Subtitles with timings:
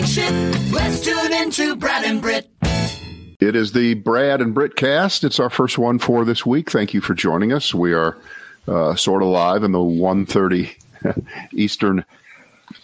[0.00, 2.48] Let's tune into Brad and Britt.
[3.38, 5.24] It is the Brad and Britt cast.
[5.24, 6.70] It's our first one for this week.
[6.70, 7.74] Thank you for joining us.
[7.74, 8.16] We are
[8.66, 11.20] uh, sort of live in the 1.30
[11.52, 12.06] Eastern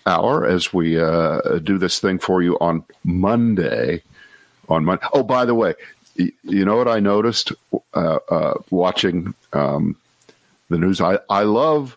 [0.04, 4.02] hour as we uh, do this thing for you on Monday.
[4.68, 5.06] On Monday.
[5.14, 5.72] Oh, by the way,
[6.16, 7.50] you know what I noticed
[7.94, 9.96] uh, uh, watching um,
[10.68, 11.00] the news?
[11.00, 11.96] I, I love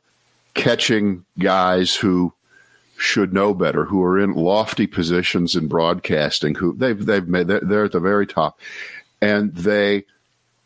[0.53, 2.31] catching guys who
[2.99, 7.61] should know better, who are in lofty positions in broadcasting, who they've they've made they're,
[7.61, 8.59] they're at the very top,
[9.21, 10.05] and they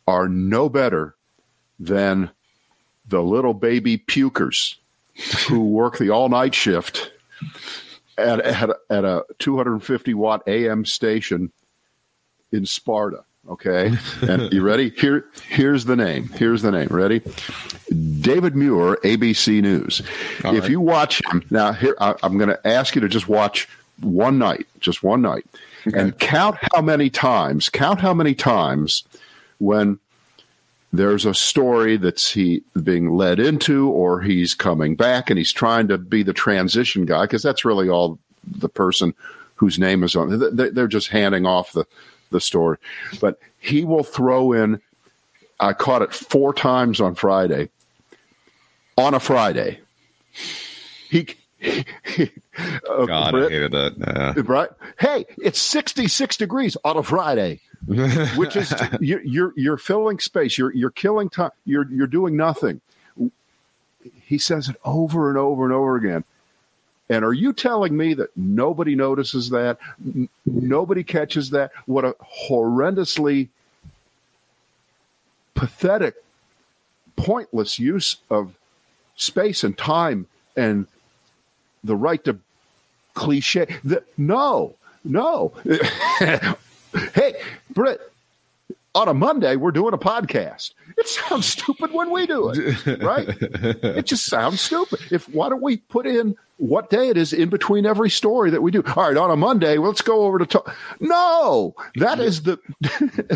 [0.08, 1.16] are no better
[1.80, 2.32] than
[3.08, 4.76] the little baby pukers
[5.48, 7.12] who work the all night shift
[8.18, 11.52] at, at, at a 250 watt AM station
[12.52, 13.26] in Sparta.
[13.50, 13.92] Okay.
[14.22, 14.90] And you ready?
[14.92, 16.30] Here, here's the name.
[16.30, 16.88] Here's the name.
[16.90, 17.22] Ready?
[18.22, 20.02] David Muir, ABC News.
[20.46, 20.72] All if right.
[20.72, 23.68] you watch him now, here I, I'm going to ask you to just watch
[24.00, 25.46] one night, just one night,
[25.94, 27.70] and count how many times.
[27.70, 29.04] Count how many times
[29.60, 30.00] when
[30.94, 35.90] there's a story that's he being led into, or he's coming back and he's trying
[35.90, 39.14] to be the transition guy because that's really all the person
[39.56, 40.56] whose name is on.
[40.56, 41.86] They're just handing off the
[42.34, 42.78] the story,
[43.22, 44.82] but he will throw in.
[45.60, 47.70] I caught it four times on Friday.
[48.98, 49.80] On a Friday,
[51.10, 51.36] he.
[51.66, 52.26] uh,
[53.08, 53.94] God, I hated that.
[53.98, 54.44] Yeah.
[54.46, 54.70] right?
[55.00, 57.60] Hey, it's 66 degrees on a Friday,
[58.36, 60.58] which is you're you're, you're filling space.
[60.58, 61.52] You're you're killing time.
[61.66, 62.82] You're you're doing nothing.
[64.26, 66.24] He says it over and over and over again.
[67.14, 69.78] And are you telling me that nobody notices that?
[70.04, 71.72] N- nobody catches that?
[71.86, 72.16] What a
[72.50, 73.50] horrendously
[75.54, 76.16] pathetic,
[77.16, 78.56] pointless use of
[79.16, 80.26] space and time
[80.58, 80.88] and
[81.84, 82.40] the right to
[83.14, 83.68] cliche.
[83.84, 85.54] The, no, no.
[87.14, 87.36] hey,
[87.70, 88.12] Britt,
[88.96, 90.74] on a Monday, we're doing a podcast.
[90.98, 93.28] It sounds stupid when we do it, right?
[93.42, 95.00] it just sounds stupid.
[95.12, 98.62] If why don't we put in what day it is in between every story that
[98.62, 98.84] we do?
[98.96, 100.76] All right, on a Monday, let's go over to talk.
[101.00, 102.60] No, that is the.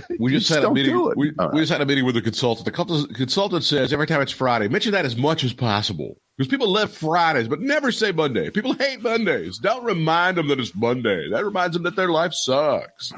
[0.19, 1.13] We just You had a meeting.
[1.15, 2.65] We, All we just had a meeting with the consultant.
[2.65, 6.71] The consultant says every time it's Friday, mention that as much as possible because people
[6.71, 8.49] love Fridays, but never say Monday.
[8.51, 9.57] People hate Mondays.
[9.57, 11.29] Don't remind them that it's Monday.
[11.31, 13.11] That reminds them that their life sucks.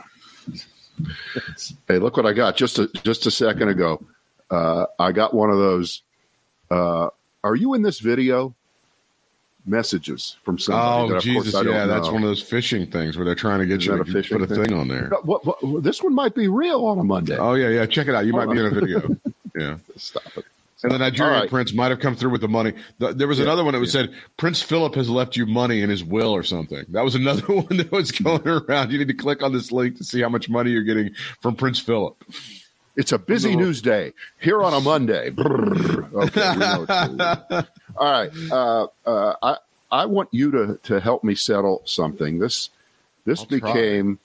[1.88, 4.02] Hey, look what I got just a just a second ago.
[4.50, 6.02] Uh, I got one of those.
[6.72, 7.10] Uh,
[7.44, 8.54] are you in this video?
[9.66, 11.12] Messages from somebody.
[11.12, 11.52] Oh that, Jesus!
[11.54, 12.14] course, Yeah, that's know.
[12.14, 14.42] one of those phishing things where they're trying to get Is you to a put
[14.42, 14.64] a thing?
[14.66, 15.12] thing on there.
[15.24, 17.38] What, what, this one might be real on a Monday.
[17.38, 17.86] Oh yeah, yeah.
[17.86, 18.26] Check it out.
[18.26, 19.02] You might Hold be in a video.
[19.56, 19.78] Yeah.
[19.98, 20.46] Stop it.
[20.82, 21.50] And the Nigerian right.
[21.50, 22.74] prince might have come through with the money.
[23.00, 25.90] Th- There was another one that was said Prince Philip has left you money in
[25.90, 26.86] his will or something.
[26.90, 28.92] That was another one that was going around.
[28.92, 31.56] You need to click on this link to see how much money you're getting from
[31.56, 32.24] Prince Philip.
[32.96, 33.64] It's a busy No.
[33.66, 35.32] news day here on a Monday.
[35.38, 36.86] Okay, we know.
[37.98, 38.32] All right.
[38.52, 39.58] Uh, uh, I
[39.92, 42.40] I want you to to help me settle something.
[42.40, 42.70] This
[43.26, 44.20] this I'll became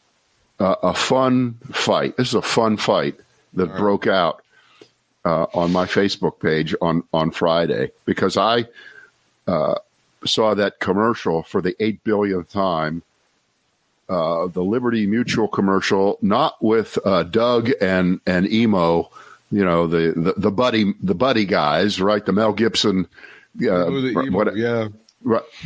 [0.60, 2.16] uh, a fun fight.
[2.16, 3.16] This is a fun fight
[3.54, 3.78] that right.
[3.78, 4.42] broke out
[5.24, 8.66] uh, on my Facebook page on on Friday because I
[9.46, 9.74] uh,
[10.24, 13.02] saw that commercial for the eight billionth time.
[14.06, 19.10] Uh, the Liberty Mutual commercial, not with uh, Doug and and Emo,
[19.50, 22.24] you know the, the the buddy the buddy guys, right?
[22.24, 23.06] The Mel Gibson,
[23.62, 24.88] uh, Oh, the emo- what- yeah.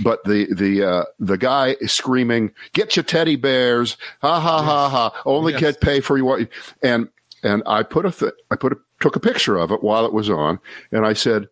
[0.05, 5.21] But the the uh, the guy screaming, "Get your teddy bears!" Ha ha ha ha!
[5.27, 5.61] Only Yes.
[5.61, 6.47] get pay for you-"
[6.81, 7.09] and
[7.43, 10.13] and I put a th- I put a, took a picture of it while it
[10.13, 10.59] was on,
[10.93, 11.49] and I said,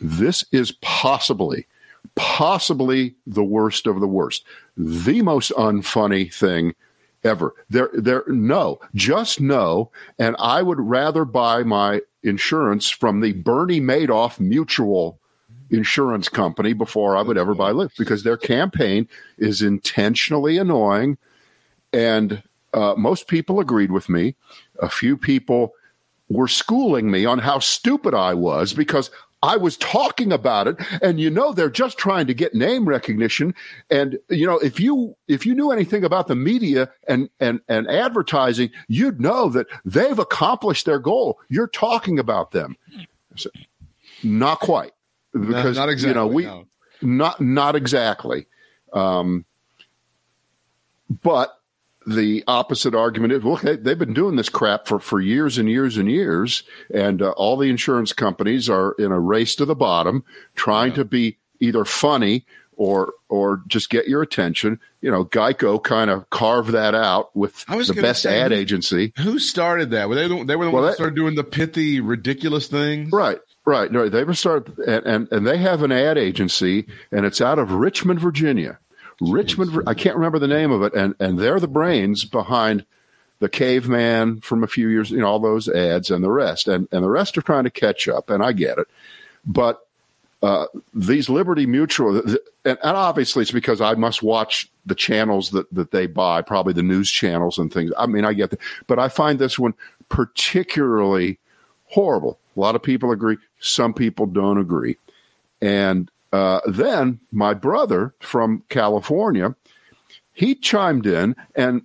[0.00, 1.66] "This is possibly,
[2.14, 4.44] possibly the worst of the worst,
[4.76, 6.74] the most unfunny thing
[7.22, 13.32] ever." There, there, no, just no, and I would rather buy my insurance from the
[13.32, 15.18] Bernie Madoff Mutual
[15.70, 21.18] insurance company before I would ever buy Lyft because their campaign is intentionally annoying.
[21.92, 22.42] And
[22.72, 24.34] uh, most people agreed with me.
[24.80, 25.72] A few people
[26.34, 29.10] were schooling me on how stupid I was because
[29.42, 30.76] I was talking about it.
[31.02, 33.54] And you know, they're just trying to get name recognition.
[33.90, 37.88] And you know, if you if you knew anything about the media and and and
[37.88, 41.38] advertising, you'd know that they've accomplished their goal.
[41.48, 42.76] You're talking about them.
[43.36, 43.50] So,
[44.22, 44.92] not quite
[45.32, 46.08] because not exactly.
[46.08, 46.66] you know we no.
[47.02, 48.46] not not exactly
[48.92, 49.44] um,
[51.22, 51.60] but
[52.06, 55.68] the opposite argument is look they, they've been doing this crap for, for years and
[55.68, 56.62] years and years
[56.92, 60.24] and uh, all the insurance companies are in a race to the bottom
[60.54, 62.44] trying to be either funny
[62.76, 64.80] or or just get your attention.
[65.00, 69.12] You know, Geico kind of carved that out with the best say, ad who- agency.
[69.18, 70.08] Who started that?
[70.08, 73.12] Were they the, they were the Well, ones that started doing the pithy, ridiculous things?
[73.12, 73.92] Right, right.
[73.92, 77.60] No, they were started, and, and and they have an ad agency, and it's out
[77.60, 78.78] of Richmond, Virginia.
[79.20, 82.84] Richmond, I can't remember the name of it, and and they're the brains behind
[83.40, 86.88] the caveman from a few years, you know, all those ads and the rest, and
[86.92, 88.88] and the rest are trying to catch up, and I get it,
[89.46, 89.86] but
[90.44, 95.72] uh, these Liberty Mutual, and, and obviously it's because I must watch the channels that,
[95.72, 97.92] that they buy, probably the news channels and things.
[97.96, 99.72] I mean, I get that, but I find this one
[100.10, 101.38] particularly
[101.86, 102.38] horrible.
[102.56, 104.98] A lot of people agree, some people don't agree.
[105.62, 109.54] And uh, then my brother from California,
[110.32, 111.82] he chimed in and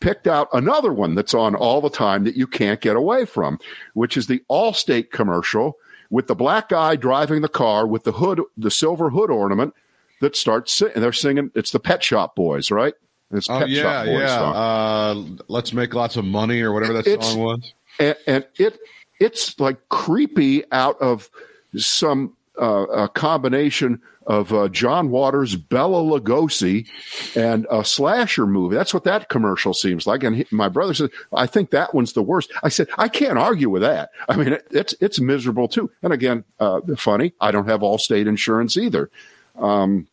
[0.00, 3.58] picked out another one that's on all the time that you can't get away from,
[3.94, 5.76] which is the Allstate commercial
[6.10, 9.74] with the black guy driving the car with the hood, the silver hood ornament
[10.20, 11.00] that starts singing.
[11.00, 11.50] They're singing.
[11.54, 12.94] It's the Pet Shop Boys, right?
[13.32, 14.36] It's Oh Pet yeah, Shop Boys yeah.
[14.38, 14.54] song.
[15.38, 17.74] Uh, let's make lots of money or whatever that It's- song was.
[17.98, 18.78] and, and it
[19.20, 21.28] it's like creepy out of
[21.76, 26.86] some uh, a combination of uh, John Waters, Bela Lugosi,
[27.34, 28.76] and a slasher movie.
[28.76, 30.22] That's what that commercial seems like.
[30.22, 33.38] And he, my brother said, "I think that one's the worst." I said, "I can't
[33.38, 34.10] argue with that.
[34.28, 37.32] I mean, it, it's it's miserable too." And again, uh, funny.
[37.40, 39.10] I don't have Allstate insurance either.
[39.58, 40.06] Um,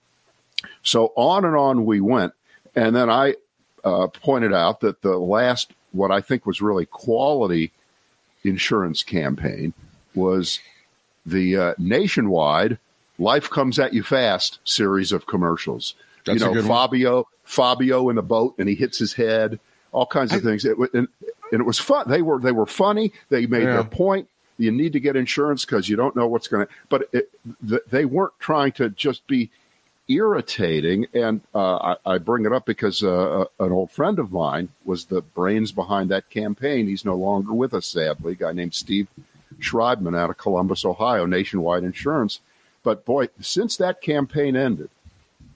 [0.84, 2.34] so on and on we went,
[2.76, 3.36] and then I
[3.84, 7.72] uh, pointed out that the last, what I think was really quality
[8.44, 9.74] insurance campaign
[10.16, 10.60] was
[11.28, 12.78] the uh, nationwide
[13.20, 15.94] "Life Comes at You Fast" series of commercials.
[16.26, 16.90] That's you know, good one.
[16.90, 19.60] Fabio, Fabio in the boat, and he hits his head.
[19.92, 20.66] All kinds of things.
[20.66, 21.08] It, and,
[21.52, 22.10] and it was fun.
[22.10, 23.14] They were they were funny.
[23.30, 23.74] They made Yeah.
[23.76, 24.28] their point.
[24.58, 26.74] You need to get insurance because you don't know what's going to.
[26.90, 27.30] But it,
[27.68, 29.50] th- they weren't trying to just be
[30.08, 31.06] irritating.
[31.14, 35.06] And uh, I, I bring it up because uh, an old friend of mine was
[35.06, 36.88] the brains behind that campaign.
[36.88, 38.34] He's no longer with us, sadly.
[38.34, 39.08] A guy named Steve
[39.60, 42.40] Schreibman out of Columbus, Ohio, Nationwide Insurance.
[42.84, 44.90] But boy, since that campaign ended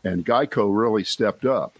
[0.03, 1.75] and Geico really stepped up,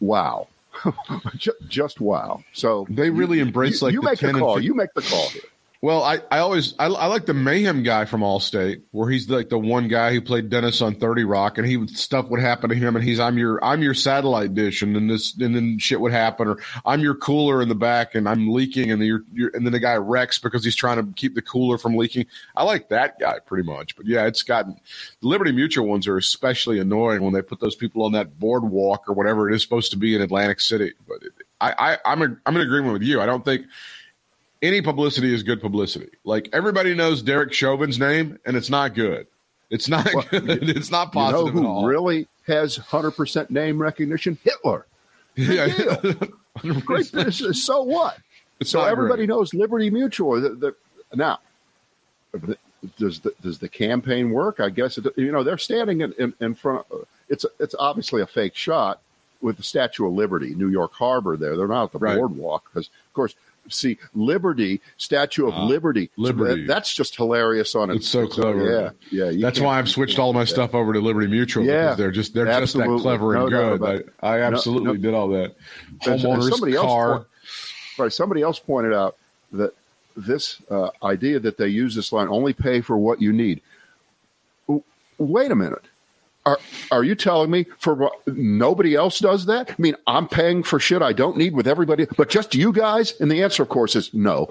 [0.00, 0.48] wow.
[1.36, 2.42] Ju- Just wow.
[2.52, 4.60] So They really you- embrace, you, like, you the make the 10 call.
[4.60, 5.42] You make the call here.
[5.80, 9.48] Well, I, I always I, I like the mayhem guy from Allstate, where he's like
[9.48, 12.68] the one guy who played Dennis on Thirty Rock, and he would stuff would happen
[12.70, 15.78] to him, and he's I'm your I'm your satellite dish, and then this and then
[15.78, 19.22] shit would happen, or I'm your cooler in the back, and I'm leaking, and you're,
[19.32, 22.26] you're and then the guy wrecks because he's trying to keep the cooler from leaking.
[22.56, 24.80] I like that guy pretty much, but yeah, it's gotten
[25.20, 29.08] the Liberty Mutual ones are especially annoying when they put those people on that boardwalk
[29.08, 30.92] or whatever it is supposed to be in Atlantic City.
[31.06, 33.20] But it, I, I I'm a, I'm in agreement with you.
[33.20, 33.64] I don't think
[34.62, 36.10] any publicity is good publicity.
[36.24, 39.26] Like everybody knows Derek Chauvin's name, and it's not good.
[39.70, 40.48] It's not good.
[40.76, 41.84] It's not You know positive who at all.
[41.86, 44.38] really has 100% name recognition?
[44.42, 44.86] Hitler.
[45.36, 45.68] yeah,
[46.84, 47.64] Great business.
[47.64, 48.16] So what?
[48.60, 49.28] It's so everybody great.
[49.28, 50.40] knows Liberty Mutual.
[50.40, 50.74] The, the,
[51.14, 51.38] now,
[52.98, 54.60] does the, does the campaign work?
[54.60, 56.86] I guess it, you know they're standing in, in, in front.
[56.90, 59.00] Of, it's it's obviously a fake shot
[59.40, 61.36] with the Statue of Liberty, New York Harbor.
[61.36, 62.16] There, they're not at the Right.
[62.16, 63.34] boardwalk because, of course,
[63.70, 66.10] see Liberty, Statue of Ah, Liberty.
[66.16, 66.62] Liberty.
[66.62, 67.96] That- that's just hilarious on it.
[67.96, 68.92] It's so clever.
[69.10, 69.40] yeah, yeah.
[69.40, 72.34] That's why I've switched all my stuff over to Liberty Mutual Yeah, because they're just
[72.34, 74.12] they're just that clever and No doubt good.
[74.22, 74.96] I, I absolutely no.
[74.96, 75.54] did all that.
[76.04, 77.14] And- and Homeowners somebody else car.
[77.16, 77.26] point-
[77.98, 78.12] right.
[78.12, 79.16] Somebody else pointed out
[79.52, 79.72] that
[80.16, 83.60] this uh, idea that they use this line only pay for what you need.
[85.18, 85.82] Wait a minute.
[86.46, 86.58] Are
[86.90, 89.70] are you telling me for nobody else does that?
[89.70, 93.18] I mean, I'm paying for shit I don't need with everybody, but just you guys?
[93.20, 94.48] And the answer, of course, is no.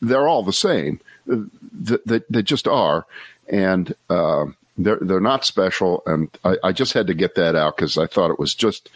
[0.00, 1.00] They're all the same.
[1.26, 3.06] They, they, they just are,
[3.48, 6.02] and uh, they're they're not special.
[6.06, 8.90] And I, I just had to get that out because I thought it was just,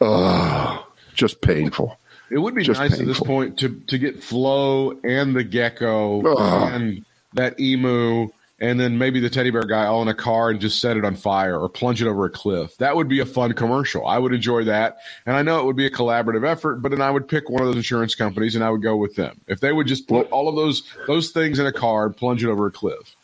[0.00, 1.98] oh, just painful.
[2.30, 6.22] It would be Just nice at this point to to get Flo and the gecko
[6.68, 8.28] and that emu
[8.62, 11.04] and then maybe the teddy bear guy all in a car and just set it
[11.04, 12.76] on fire or plunge it over a cliff.
[12.76, 14.06] That would be a fun commercial.
[14.06, 14.98] I would enjoy that.
[15.26, 17.60] And I know it would be a collaborative effort, but then I would pick one
[17.60, 19.40] of those insurance companies and I would go with them.
[19.48, 22.44] If they would just put all of those those things in a car and plunge
[22.44, 23.16] it over a cliff.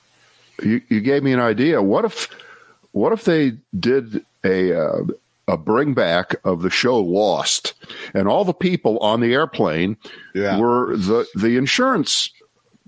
[0.63, 1.81] you, you gave me an idea.
[1.81, 2.29] What if,
[2.91, 5.03] what if they did a uh,
[5.47, 7.75] a bring back of the show Lost,
[8.13, 9.97] and all the people on the airplane
[10.35, 10.59] Yeah.
[10.59, 12.31] were the the insurance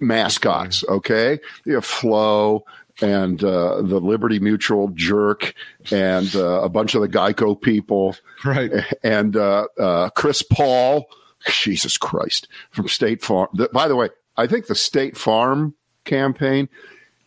[0.01, 0.85] mascots?
[0.89, 2.65] Okay, you have Flo
[3.03, 5.55] and uh, the Liberty Mutual jerk,
[5.91, 8.15] and uh, a bunch of the Geico people,
[8.45, 8.71] Right.
[9.03, 11.07] and uh, uh, Chris Paul.
[11.49, 13.49] Jesus Christ, from State Farm.
[13.55, 16.69] The- by the way, I think the State Farm campaign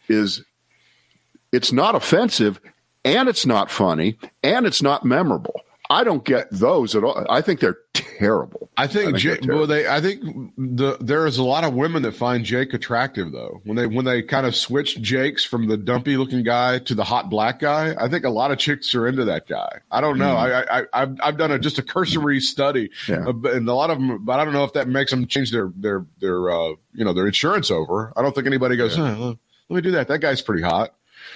[0.08, 0.44] is
[1.52, 2.60] it's not offensive,
[3.04, 5.62] and it's not funny, and it's not memorable.
[5.94, 7.24] I don't get those at all.
[7.30, 8.68] I think they're terrible.
[8.76, 9.48] I think, I think Jake.
[9.48, 9.88] Well, they.
[9.88, 10.24] I think
[10.58, 13.62] the there is a lot of women that find Jake attractive though.
[13.64, 17.04] When they when they kind of switched Jake's from the dumpy looking guy to the
[17.04, 19.82] hot black guy, I think a lot of chicks are into that guy.
[19.92, 20.34] I don't know.
[20.34, 20.66] Mm.
[20.68, 23.28] I, I I've I've done a, just a cursory study, yeah.
[23.28, 25.52] uh, and a lot of them, but I don't know if that makes them change
[25.52, 28.12] their their their uh, you know their insurance over.
[28.18, 28.98] I don't think anybody goes.
[28.98, 29.16] Yeah.
[29.16, 29.38] Oh,
[29.70, 30.08] let me do that.
[30.08, 30.96] That guy's pretty hot.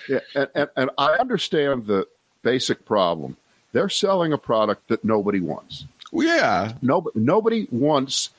[0.09, 2.07] Yeah, and, and, and I understand the
[2.41, 3.37] basic problem
[3.77, 5.85] they're selling a product that nobody wants.
[6.11, 6.73] Yeah.
[6.81, 8.31] Nobody, nobody wants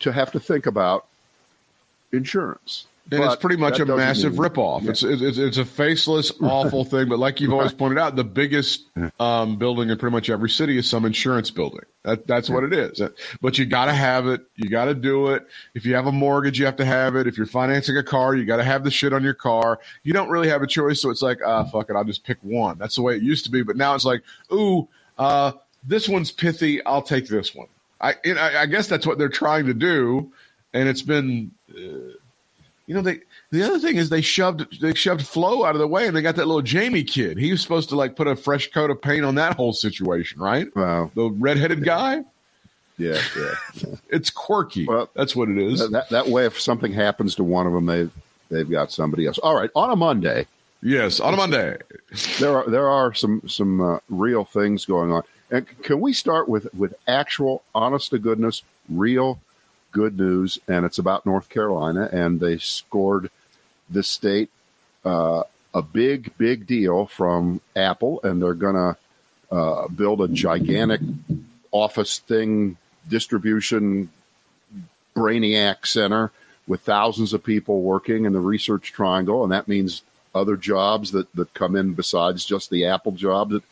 [0.00, 1.06] to have to think about
[2.12, 2.86] insurance.
[3.10, 4.84] And it's pretty much a massive mean, ripoff.
[4.84, 4.90] Yeah.
[4.90, 7.08] It's, it's it's a faceless, awful thing.
[7.08, 8.86] But like you've always pointed out, the biggest
[9.18, 11.84] um, building in pretty much every city is some insurance building.
[12.04, 13.00] That, that's what it is.
[13.40, 14.42] But you got to have it.
[14.56, 15.46] You got to do it.
[15.74, 17.26] If you have a mortgage, you have to have it.
[17.26, 19.80] If you're financing a car, you got to have the shit on your car.
[20.02, 21.00] You don't really have a choice.
[21.00, 21.96] So it's like, ah, fuck it.
[21.96, 22.78] I'll just pick one.
[22.78, 23.62] That's the way it used to be.
[23.62, 25.52] But now it's like, ooh, uh,
[25.84, 26.84] this one's pithy.
[26.84, 27.68] I'll take this one.
[28.00, 30.32] I, I, I guess that's what they're trying to do.
[30.72, 31.52] And it's been.
[31.70, 32.14] Uh,
[32.86, 33.20] you know, they
[33.50, 36.22] the other thing is they shoved they shoved Flo out of the way, and they
[36.22, 37.38] got that little Jamie kid.
[37.38, 40.40] He was supposed to like put a fresh coat of paint on that whole situation,
[40.40, 40.74] right?
[40.74, 41.84] Wow, the redheaded yeah.
[41.84, 42.24] guy.
[42.98, 43.94] Yeah, yeah, yeah.
[44.10, 44.86] it's quirky.
[44.86, 45.90] Well, that's what it is.
[45.90, 48.08] That, that way, if something happens to one of them, they
[48.50, 49.38] they've got somebody else.
[49.38, 50.46] All right, on a Monday.
[50.82, 51.78] Yes, on a Monday.
[52.40, 56.48] there are there are some some uh, real things going on, and can we start
[56.48, 59.38] with with actual, honest to goodness, real
[59.92, 63.30] good news, and it's about North Carolina, and they scored
[63.88, 64.50] this state
[65.04, 65.42] uh,
[65.74, 68.96] a big, big deal from Apple, and they're going to
[69.54, 71.00] uh, build a gigantic
[71.70, 72.76] office thing,
[73.08, 74.08] distribution
[75.14, 76.32] brainiac center
[76.66, 80.02] with thousands of people working in the research triangle, and that means
[80.34, 83.62] other jobs that, that come in besides just the Apple job that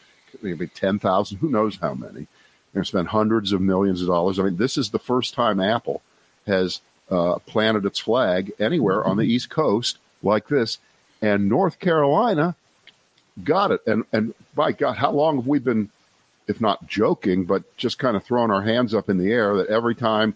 [0.43, 2.27] maybe 10,000, who knows how many.
[2.73, 4.39] They're going to spend hundreds of millions of dollars.
[4.39, 6.03] I mean, this is the first time Apple
[6.47, 6.81] has
[7.11, 9.33] uh, planted its flag anywhere on the mm-hmm.
[9.33, 10.79] East Coast like this,
[11.21, 12.55] and North Carolina
[13.45, 13.81] got it.
[13.87, 15.91] And and by God, how long have we been,
[16.47, 19.69] if not joking, but just kind of throwing our hands up in the air that
[19.69, 20.35] every time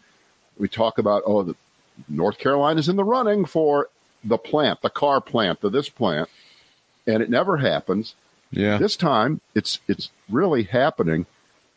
[0.59, 1.57] we talk about oh, the,
[2.09, 3.89] North Carolina's in the running for
[4.25, 6.29] the plant, the car plant, the this plant,
[7.07, 8.15] and it never happens.
[8.51, 8.79] Yeah.
[8.79, 11.27] This time it's it's really happening,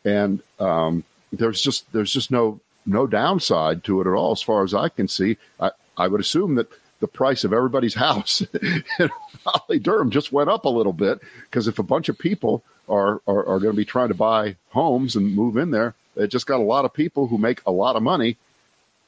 [0.04, 4.64] and um, there's just there's just no no downside to it at all, as far
[4.64, 5.36] as I can see.
[5.60, 6.68] I, I would assume that
[7.00, 9.10] the price of everybody's house in
[9.46, 13.20] Raleigh Durham just went up a little bit because if a bunch of people are,
[13.26, 16.46] are, are going to be trying to buy homes and move in there, it just
[16.46, 18.36] got a lot of people who make a lot of money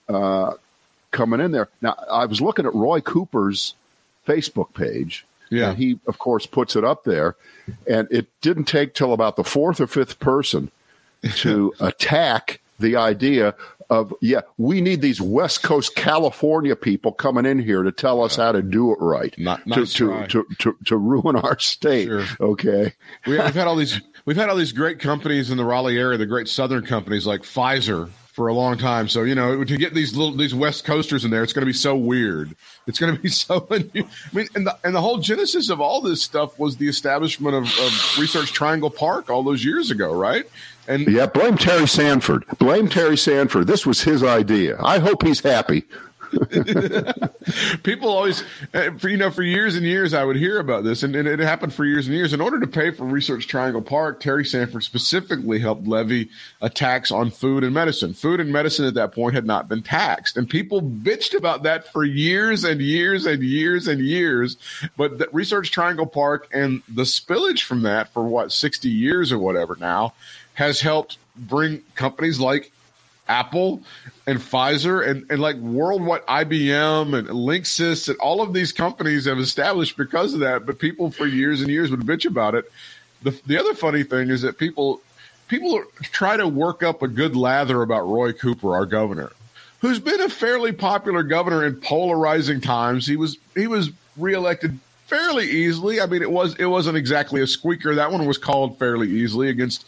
[0.09, 0.53] uh,
[1.11, 1.69] coming in there.
[1.81, 3.75] Now, I was looking at Roy Cooper's
[4.27, 5.25] Facebook page.
[5.51, 5.75] Yeah.
[5.75, 7.35] he, of course, puts it up there.
[7.89, 10.71] And it didn't take till about the fourth or fifth person
[11.37, 13.55] to attack the idea
[13.91, 18.37] of yeah, we need these West Coast California people coming in here to tell us
[18.37, 22.07] how to do it right, not, to, to, to, to, to ruin our state.
[22.07, 22.25] Sure.
[22.41, 22.95] Okay,
[23.27, 26.17] we, have had all these we've had all these great companies in the Raleigh area,
[26.17, 28.11] the great Southern companies like Pfizer
[28.41, 29.09] for a long time.
[29.09, 31.67] So you know, to get these little these West Coasters in there, it's going to
[31.67, 32.55] be so weird.
[32.87, 33.67] It's going to be so.
[33.71, 33.85] I
[34.33, 37.65] mean, and the and the whole genesis of all this stuff was the establishment of,
[37.65, 40.47] of Research Triangle Park all those years ago, right?
[40.89, 42.45] And yeah, blame Terry Sanford.
[42.59, 43.67] Blame Terry Sanford.
[43.67, 44.77] This was his idea.
[44.83, 45.85] I hope he's happy.
[47.83, 48.45] People always,
[48.75, 51.27] eh, for you know, for years and years, I would hear about this, and, and,
[51.27, 52.33] it happened for years and years.
[52.33, 56.29] In order to pay for Research Triangle Park, Terry Sanford specifically helped levy
[56.61, 58.15] a tax on food and medicine.
[58.15, 61.93] Food and medicine at that point had not been taxed, and people bitched about that
[61.93, 64.57] for years and years and years and years.
[64.97, 69.77] But Research Triangle Park and the spillage from that for what sixty years or whatever
[69.81, 70.15] now
[70.55, 72.71] has helped bring companies like
[73.31, 73.83] Apple
[74.27, 79.39] and Pfizer and, and like worldwide IBM and Linksys and all of these companies have
[79.39, 80.67] established because of that.
[80.67, 82.71] But people for years and years would bitch about it.
[83.23, 85.01] The, the other funny thing is that people
[85.49, 89.31] people try to work up a good lather about Roy Cooper, our governor,
[89.81, 93.07] who's been a fairly popular governor in polarizing times.
[93.07, 96.01] He was he was reelected fairly easily.
[96.01, 97.95] I mean, it was it wasn't exactly a squeaker.
[97.95, 99.85] That one was called fairly easily against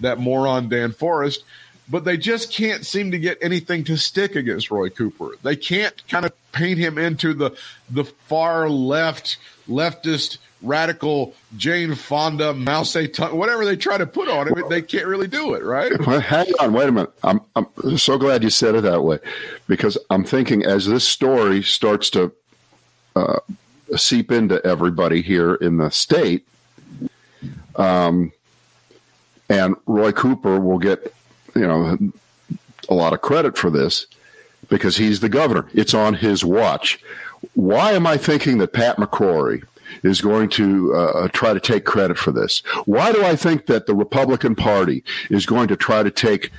[0.00, 1.44] that moron Dan Forest,
[1.88, 5.30] but they just can't seem to get anything to stick against Roy Cooper.
[5.42, 7.52] They can't kind of paint him into the
[7.90, 9.38] the far left
[9.68, 15.28] leftist radical Jane Fonda Zedong, whatever they try to put on him, they can't really
[15.28, 15.92] do it, right?
[16.06, 17.12] Well, hang on, wait a minute.
[17.22, 17.66] I'm I'm
[17.98, 19.18] so glad you said it that way
[19.66, 22.32] because I'm thinking as this story starts to
[23.14, 23.40] uh,
[23.96, 26.46] seep into everybody here in the state.
[27.76, 28.32] Um,
[29.48, 31.14] and Roy Cooper will get,
[31.56, 31.98] you know,
[32.88, 34.06] a lot of credit for this
[34.68, 35.68] because he's the governor.
[35.74, 37.00] It's on his watch.
[37.54, 39.64] Why am I thinking that Pat McCrory
[40.02, 42.60] is going to uh, try to take credit for this?
[42.84, 46.50] Why do I think that the Republican Party is going to try to take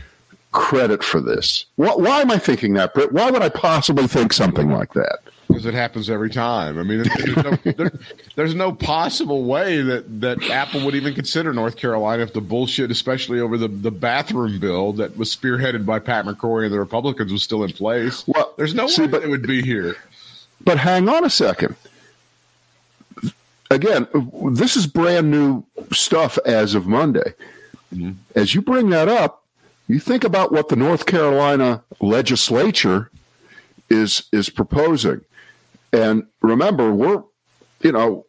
[0.51, 1.65] credit for this?
[1.75, 3.11] Why, why am I thinking that, Britt?
[3.11, 5.19] Why would I possibly think something like that?
[5.47, 6.77] Because it happens every time.
[6.77, 7.91] I mean, there's no, there,
[8.35, 12.91] there's no, possible way that, that Apple would even consider North Carolina if the bullshit,
[12.91, 17.31] especially over the, the bathroom bill that was spearheaded by Pat McCrory and the Republicans,
[17.31, 18.25] was still in place.
[18.27, 19.95] Well, there's no see, way but, it would be here.
[20.61, 21.75] But hang on a second.
[23.69, 24.07] Again,
[24.51, 27.33] this is brand new stuff as of Monday.
[27.93, 28.11] Mm-hmm.
[28.35, 29.43] As you bring that up,
[29.87, 33.09] you think about what the North Carolina legislature
[33.89, 35.21] is is proposing.
[35.93, 37.23] And remember, we're,
[37.81, 38.25] you know,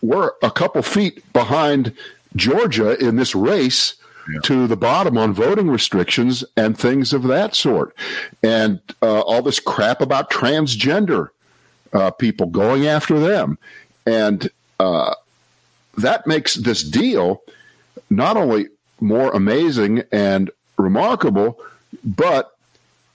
[0.00, 1.94] we're a couple feet behind
[2.34, 3.96] Georgia in this race
[4.32, 4.40] yeah.
[4.44, 7.94] to the bottom on voting restrictions and things of that sort.
[8.42, 11.28] And uh, all this crap about transgender
[11.92, 13.58] uh, people going after them.
[14.06, 15.14] And uh,
[15.98, 17.42] that makes this deal
[18.10, 18.68] not only
[19.00, 21.58] more amazing and remarkable,
[22.04, 22.56] but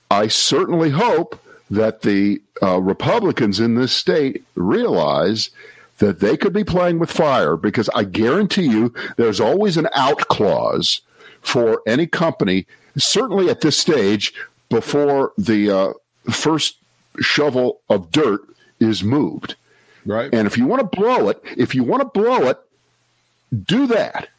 [0.09, 5.49] I certainly hope that the uh, Republicans in this state realize
[5.97, 10.19] that they could be playing with fire because I guarantee you there's always an out
[10.27, 11.01] clause
[11.41, 12.65] for any company,
[12.97, 14.33] certainly at this stage,
[14.69, 15.93] before the uh,
[16.31, 16.77] first
[17.19, 18.41] shovel of dirt
[18.79, 19.55] is moved.
[20.05, 20.33] Right.
[20.33, 22.59] And if you want to blow it, if you want to blow it,
[23.65, 24.29] do that.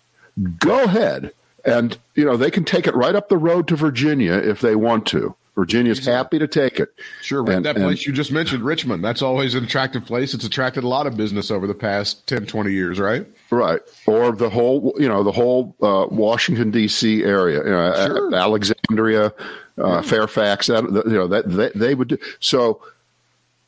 [0.59, 1.33] Go ahead.
[1.65, 4.75] And, you know, they can take it right up the road to Virginia if they
[4.75, 5.37] want to.
[5.55, 6.89] Virginia's happy to take it.
[7.21, 10.33] Sure, and, that place and, you just mentioned, Richmond, that's always an attractive place.
[10.33, 13.27] It's attracted a lot of business over the past 10, 20 years, right?
[13.51, 13.81] Right.
[14.07, 17.23] Or the whole, you know, the whole uh, Washington, D.C.
[17.23, 18.35] area, you know, sure.
[18.35, 19.33] Alexandria, uh,
[19.77, 20.01] yeah.
[20.01, 22.19] Fairfax, that, you know, that they, they would do.
[22.41, 22.81] So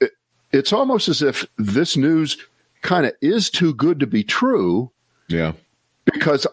[0.01, 0.13] it,
[0.53, 2.39] it's almost as if this news
[2.81, 4.91] kind of is too good to be true.
[5.29, 5.53] Yeah.
[6.07, 6.47] Because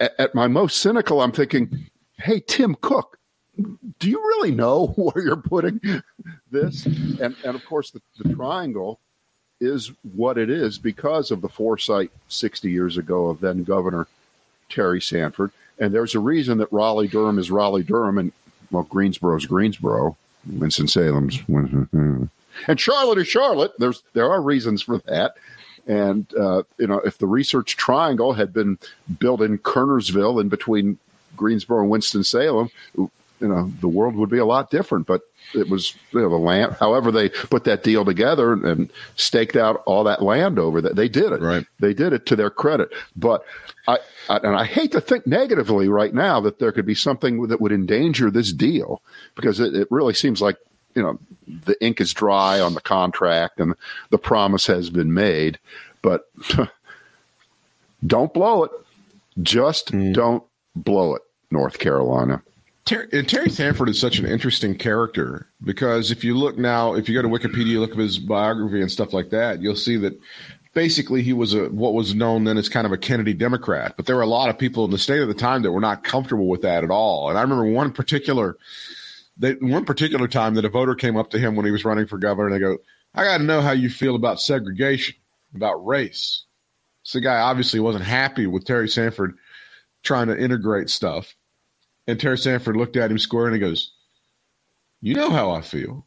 [0.00, 3.18] at, at my most cynical, I'm thinking, hey, Tim Cook,
[3.98, 5.80] do you really know where you're putting
[6.50, 6.86] this?
[6.86, 9.00] And, and of course, the, the triangle
[9.60, 14.06] is what it is because of the foresight 60 years ago of then Governor
[14.70, 15.52] Terry Sanford.
[15.78, 18.32] And there's a reason that Raleigh Durham is Raleigh Durham and,
[18.70, 21.38] well, Greensboro's Greensboro, Winston-Salem's.
[22.66, 23.72] And Charlotte is Charlotte.
[23.78, 25.34] There's, there are reasons for that.
[25.86, 28.78] And, uh, you know, if the research triangle had been
[29.18, 30.98] built in Kernersville in between
[31.36, 32.70] Greensboro and Winston-Salem,
[33.40, 35.06] you know the world would be a lot different.
[35.06, 35.22] But
[35.54, 36.76] it was you know, the land.
[36.78, 40.96] However, they put that deal together and staked out all that land over that.
[40.96, 41.40] They did it.
[41.40, 41.66] Right.
[41.78, 42.90] They did it to their credit.
[43.16, 43.44] But
[43.88, 43.98] I,
[44.28, 47.60] I, and I hate to think negatively right now that there could be something that
[47.60, 49.02] would endanger this deal
[49.34, 50.56] because it, it really seems like
[50.94, 53.74] you know the ink is dry on the contract and
[54.10, 55.58] the promise has been made.
[56.02, 56.30] But
[58.06, 58.70] don't blow it.
[59.42, 60.12] Just mm.
[60.12, 60.44] don't
[60.76, 62.42] blow it, North Carolina.
[62.84, 67.08] Terry, and Terry Sanford is such an interesting character because if you look now, if
[67.08, 70.18] you go to Wikipedia, look at his biography and stuff like that, you'll see that
[70.72, 73.94] basically he was a what was known then as kind of a Kennedy Democrat.
[73.96, 75.80] But there were a lot of people in the state at the time that were
[75.80, 77.28] not comfortable with that at all.
[77.28, 78.56] And I remember one particular
[79.38, 82.06] that one particular time that a voter came up to him when he was running
[82.06, 82.78] for governor and they go,
[83.14, 85.16] I got to know how you feel about segregation,
[85.54, 86.44] about race.
[87.02, 89.36] So the guy obviously wasn't happy with Terry Sanford
[90.02, 91.34] trying to integrate stuff.
[92.10, 93.92] And Terry Sanford looked at him square and he goes,
[95.00, 96.06] You know how I feel.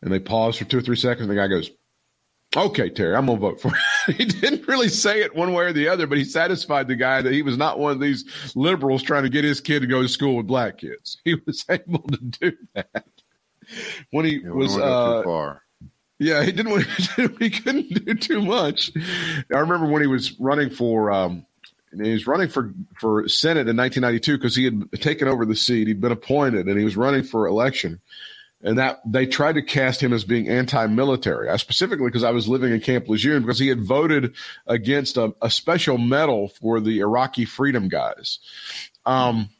[0.00, 1.22] And they paused for two or three seconds.
[1.22, 1.70] And the guy goes,
[2.56, 3.72] Okay, Terry, I'm going to vote for
[4.08, 4.14] you.
[4.14, 7.22] he didn't really say it one way or the other, but he satisfied the guy
[7.22, 10.00] that he was not one of these liberals trying to get his kid to go
[10.00, 11.18] to school with black kids.
[11.24, 13.04] He was able to do that.
[14.12, 14.78] When he yeah, was.
[14.78, 15.56] Uh,
[16.20, 16.82] yeah, he didn't.
[17.40, 18.92] he couldn't do too much.
[19.52, 21.44] I remember when he was running for um,
[21.92, 25.56] and he was running for, for Senate in 1992 because he had taken over the
[25.56, 25.88] seat.
[25.88, 28.00] He'd been appointed and he was running for election.
[28.62, 31.48] And that they tried to cast him as being anti-military.
[31.48, 34.34] I specifically because I was living in Camp Lejeune because he had voted
[34.66, 38.38] against a, a special medal for the Iraqi freedom guys.
[39.04, 39.50] Um,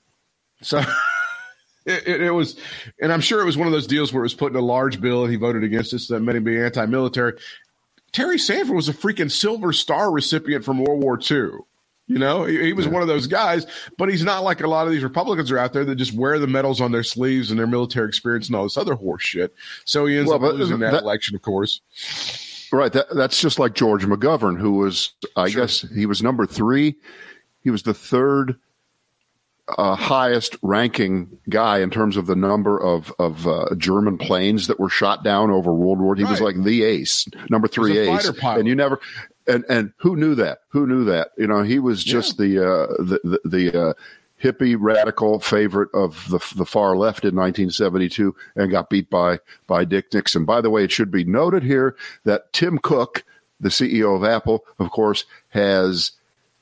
[0.63, 0.79] so
[1.87, 2.59] it, it, it, was,
[3.01, 4.65] and I'm sure it was one of those deals where it was put in a
[4.65, 7.35] large bill and he voted against it, so that made him be anti-military.
[8.13, 11.61] Terry Sanford was a freaking Silver Star recipient from World War II.
[12.09, 12.93] You know, he, he was yeah.
[12.93, 13.67] one of those guys,
[13.99, 16.39] but he's not like a lot of these Republicans are out there that just wear
[16.39, 19.53] the medals on their sleeves and their military experience and all this other horse shit.
[19.85, 21.81] So he ends well, up losing that, that, election, of course.
[22.73, 22.93] Right.
[22.93, 25.63] That, that's just like George McGovern, who was, I sure.
[25.63, 26.95] guess, he was number three.
[27.63, 28.57] He was the third
[29.77, 34.79] uh, highest ranking guy in terms of the number of of uh, German planes that
[34.79, 36.15] were shot down over World War.
[36.15, 36.31] He right.
[36.31, 39.01] was like the ace, number three ace, and you never.
[39.49, 40.61] And and who knew that?
[40.69, 41.31] Who knew that?
[41.37, 42.47] You know, he was just yeah.
[42.47, 43.93] the, uh, the the the uh,
[44.43, 49.85] hippie radical favorite of the the far left in 1972, and got beat by by
[49.85, 50.45] Dick Nixon.
[50.45, 53.25] By the way, it should be noted here that Tim Cook,
[53.61, 56.13] the CEO of Apple, of course, has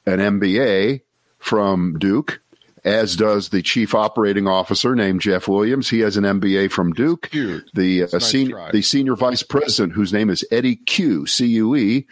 [0.07, 1.01] an MBA
[1.39, 2.41] from Duke
[2.85, 5.89] as does the chief operating officer named Jeff Williams.
[5.89, 7.31] He has an MBA from Duke.
[7.73, 11.75] The uh, nice senior the senior vice president, whose name is Eddie Cue, C U
[11.75, 12.07] E,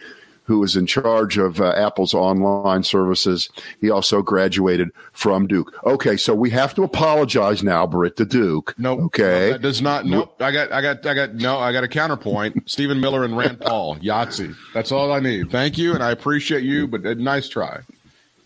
[0.45, 3.49] who is in charge of uh, Apple's online services.
[3.79, 5.73] He also graduated from Duke.
[5.85, 8.75] Okay, so we have to apologize now, Britt, to Duke.
[8.77, 10.05] No, nope, okay, no, that does not.
[10.05, 10.35] Nope.
[10.41, 11.35] I got, I got, I got.
[11.35, 12.63] No, I got a counterpoint.
[12.69, 14.55] Stephen Miller and Rand Paul, Yahtzee.
[14.73, 15.51] That's all I need.
[15.51, 17.79] Thank you, and I appreciate you, but a nice try.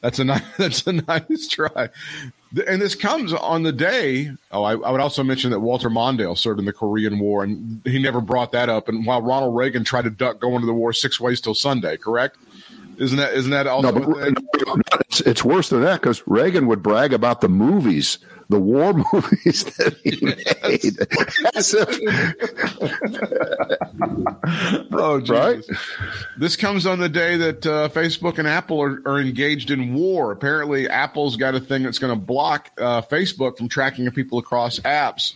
[0.02, 0.44] That's a nice.
[0.58, 1.90] That's a nice try.
[2.68, 4.32] And this comes on the day.
[4.52, 7.82] Oh, I, I, would also mention that Walter Mondale served in the Korean War, and
[7.84, 8.88] he never brought that up.
[8.88, 11.98] And while Ronald Reagan tried to duck going to the war six ways till Sunday,
[11.98, 12.38] correct?
[12.98, 13.92] Isn't that isn't that also?
[13.92, 14.32] No, but,
[14.66, 18.18] no, it's, it's worse than that because Reagan would brag about the movies
[18.50, 20.98] the war movies that he made.
[21.54, 21.74] If,
[24.94, 25.30] oh, Jesus.
[25.30, 25.64] right.
[26.38, 30.32] This comes on the day that uh, Facebook and Apple are, are, engaged in war.
[30.32, 34.80] Apparently, Apple's got a thing that's going to block uh, Facebook from tracking people across
[34.80, 35.34] apps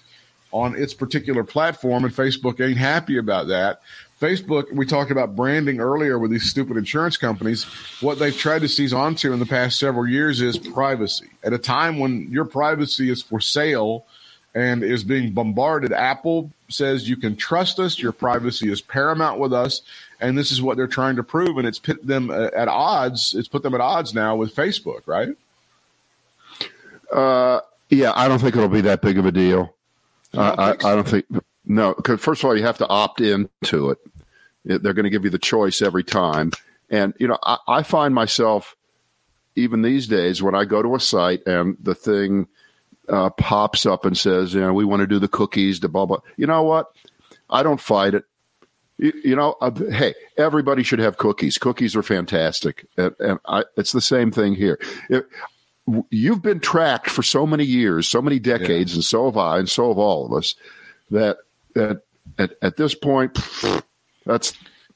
[0.51, 3.81] on its particular platform, and Facebook ain't happy about that.
[4.21, 7.63] Facebook, we talked about branding earlier with these stupid insurance companies.
[8.01, 11.27] What they've tried to seize onto in the past several years is privacy.
[11.43, 14.05] At a time when your privacy is for sale
[14.53, 17.97] and is being bombarded, Apple says you can trust us.
[17.97, 19.81] Your privacy is paramount with us.
[20.19, 21.57] And this is what they're trying to prove.
[21.57, 23.33] And it's put them at odds.
[23.33, 25.35] It's put them at odds now with Facebook, right?
[27.11, 29.73] Uh, yeah, I don't think it'll be that big of a deal.
[30.33, 31.25] I, I, I don't think
[31.65, 33.97] no, because first of all, you have to opt into it.
[34.63, 36.51] They're going to give you the choice every time.
[36.89, 38.75] And, you know, I, I find myself,
[39.55, 42.47] even these days, when I go to a site and the thing
[43.09, 46.05] uh, pops up and says, you know, we want to do the cookies, the blah,
[46.05, 46.19] blah.
[46.37, 46.91] You know what?
[47.49, 48.25] I don't fight it.
[48.97, 51.57] You, you know, uh, hey, everybody should have cookies.
[51.57, 52.85] Cookies are fantastic.
[52.97, 54.79] And, and I, it's the same thing here.
[55.09, 55.25] It,
[56.09, 58.97] you've been tracked for so many years, so many decades, yeah.
[58.97, 60.55] and so have I, and so have all of us,
[61.09, 61.37] that
[61.75, 62.01] at,
[62.37, 63.37] at, at this point,
[64.25, 64.53] that's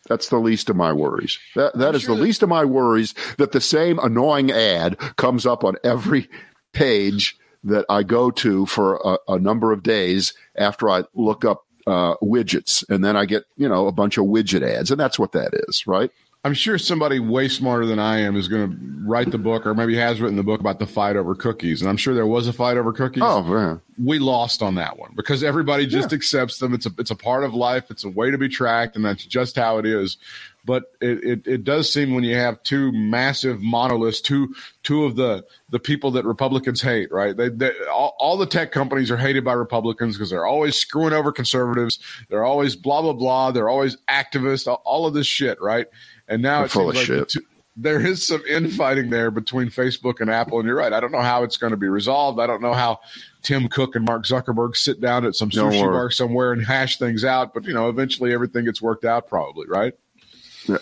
[0.07, 1.39] that's the least of my worries.
[1.55, 5.45] That that is sure the least of my worries that the same annoying ad comes
[5.45, 6.29] up on every
[6.73, 11.65] page that I go to for a, a number of days after I look up
[11.87, 15.19] uh, widgets, and then I get you know a bunch of widget ads, and that's
[15.19, 16.11] what that is, right?
[16.45, 19.73] I'm sure somebody way smarter than I am is going to write the book, or
[19.73, 21.81] maybe has written the book about the fight over cookies.
[21.81, 23.23] And I'm sure there was a fight over cookies.
[23.25, 26.17] Oh man, we lost on that one because everybody just yeah.
[26.17, 26.75] accepts them.
[26.75, 27.89] It's a it's a part of life.
[27.89, 30.17] It's a way to be tracked, and that's just how it is.
[30.63, 34.53] But it, it, it does seem when you have two massive monoliths, two
[34.83, 37.35] two of the the people that Republicans hate, right?
[37.35, 41.13] They, they all, all the tech companies are hated by Republicans because they're always screwing
[41.13, 41.97] over conservatives.
[42.29, 43.49] They're always blah blah blah.
[43.49, 44.67] They're always activists.
[44.67, 45.87] all of this shit, right?
[46.27, 47.29] And now They're it full seems of like shit.
[47.29, 47.41] The,
[47.77, 50.93] there is some infighting there between Facebook and Apple, and you're right.
[50.93, 52.39] I don't know how it's going to be resolved.
[52.39, 52.99] I don't know how
[53.41, 57.25] Tim Cook and Mark Zuckerberg sit down at some sushi bar somewhere and hash things
[57.25, 57.53] out.
[57.53, 59.93] But you know, eventually everything gets worked out, probably, right?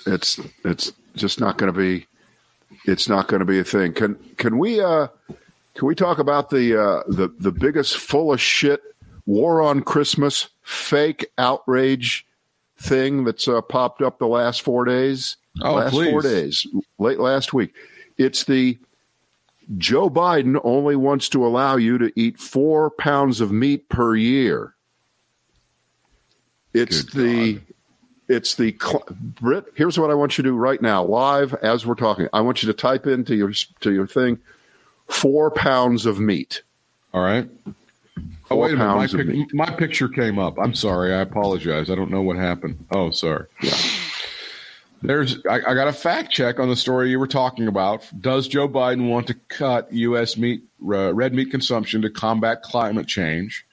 [0.06, 2.06] It's it's just not going to be.
[2.86, 3.93] It's not going to be a thing.
[3.93, 5.08] Can can we uh
[5.73, 8.82] can we talk about the uh the the biggest full of shit
[9.25, 12.25] war on Christmas fake outrage
[12.84, 15.38] thing that's uh, popped up the last four days.
[15.62, 16.12] Oh, last please.
[16.12, 16.67] four days,
[17.00, 17.74] late last week.
[18.17, 18.78] It's the
[19.78, 24.76] Joe Biden only wants to allow you to eat four pounds of meat per year.
[26.74, 27.63] It's Good the God.
[28.30, 28.76] it's the
[29.39, 29.65] Brit.
[29.76, 32.28] Here's what I want you to do right now, live as we're talking.
[32.34, 34.39] I want you to type into your to your thing
[35.08, 36.63] four pounds of meat.
[37.13, 37.50] All right.
[38.54, 38.96] Oh, wait a minute.
[38.96, 40.58] My, pic- my, picture came up.
[40.58, 41.13] I'm sorry.
[41.13, 41.89] I apologize.
[41.89, 42.86] I don't know what happened.
[42.92, 43.48] Oh, sorry.
[43.62, 43.78] Yeah.
[45.02, 48.06] There's, I, I, got a fact check on the story you were talking about.
[48.20, 50.38] Does Joe Biden want to cut U.S.
[50.38, 53.66] meat, uh, red meat consumption to combat climate change?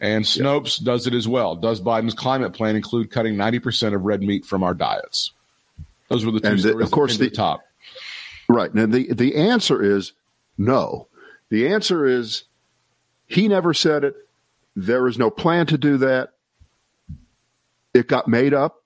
[0.00, 0.92] And Snopes yeah.
[0.92, 1.54] does it as well.
[1.54, 5.32] Does Biden's climate plan include cutting 90% of red meat from our diets?
[6.08, 6.78] Those were the two and stories.
[6.78, 7.60] The, of course, the, the top.
[8.48, 8.74] Right.
[8.74, 10.12] Now, the, the answer is
[10.58, 11.06] no.
[11.48, 12.44] The answer is
[13.26, 14.14] he never said it.
[14.74, 16.32] There is no plan to do that.
[17.94, 18.82] It got made up.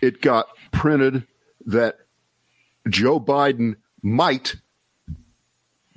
[0.00, 1.26] it got printed
[1.66, 1.98] that
[2.88, 4.56] Joe Biden might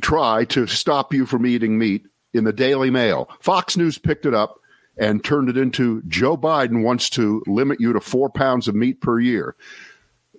[0.01, 3.29] try to stop you from eating meat in the Daily Mail.
[3.41, 4.59] Fox News picked it up
[4.97, 9.01] and turned it into Joe Biden wants to limit you to four pounds of meat
[9.01, 9.55] per year.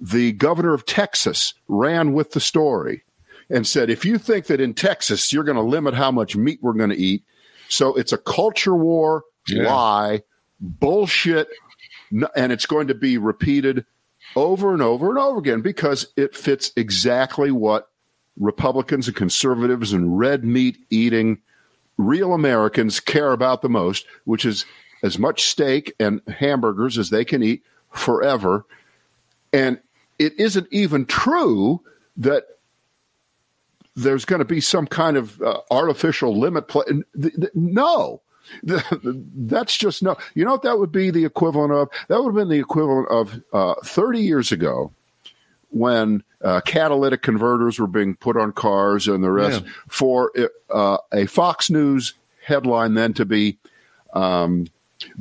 [0.00, 3.04] The governor of Texas ran with the story
[3.50, 6.58] and said, if you think that in Texas you're going to limit how much meat
[6.62, 7.24] we're going to eat,
[7.68, 9.72] so it's a culture war Yeah.
[9.72, 10.22] lie,
[10.60, 11.48] bullshit,
[12.34, 13.84] and it's going to be repeated
[14.36, 17.88] over and over and over again because it fits exactly what
[18.38, 21.38] Republicans and conservatives and red meat eating
[21.98, 24.64] real Americans care about the most, which is
[25.02, 28.64] as much steak and hamburgers as they can eat forever.
[29.52, 29.78] And
[30.18, 31.80] it isn't even true
[32.18, 32.44] that
[33.96, 36.68] there's going to be some kind of uh, artificial limit.
[36.68, 38.22] Pla- th- th- no.
[38.64, 40.16] That's just no.
[40.34, 41.88] You know what that would be the equivalent of?
[42.08, 44.92] That would have been the equivalent of uh, 30 years ago
[45.68, 49.70] when uh, catalytic converters were being put on cars and the rest Yeah.
[49.88, 50.32] for
[50.68, 53.56] uh, a Fox News headline then to be
[54.14, 54.66] um,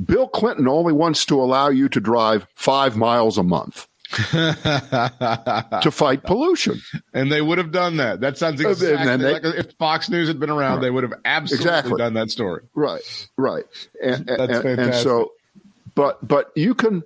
[0.04, 3.86] Bill Clinton only wants to allow you to drive five miles a month
[5.82, 6.80] to fight pollution.
[7.14, 8.20] and they would have done that.
[8.20, 11.14] That sounds and exactly they- like if Fox News had been around, they would have
[11.24, 11.98] absolutely Exactly.
[11.98, 12.62] done that story.
[12.74, 13.64] Right, right,
[14.02, 15.02] and, That's and, and fantastic.
[15.04, 15.32] so,
[15.94, 17.02] but but you can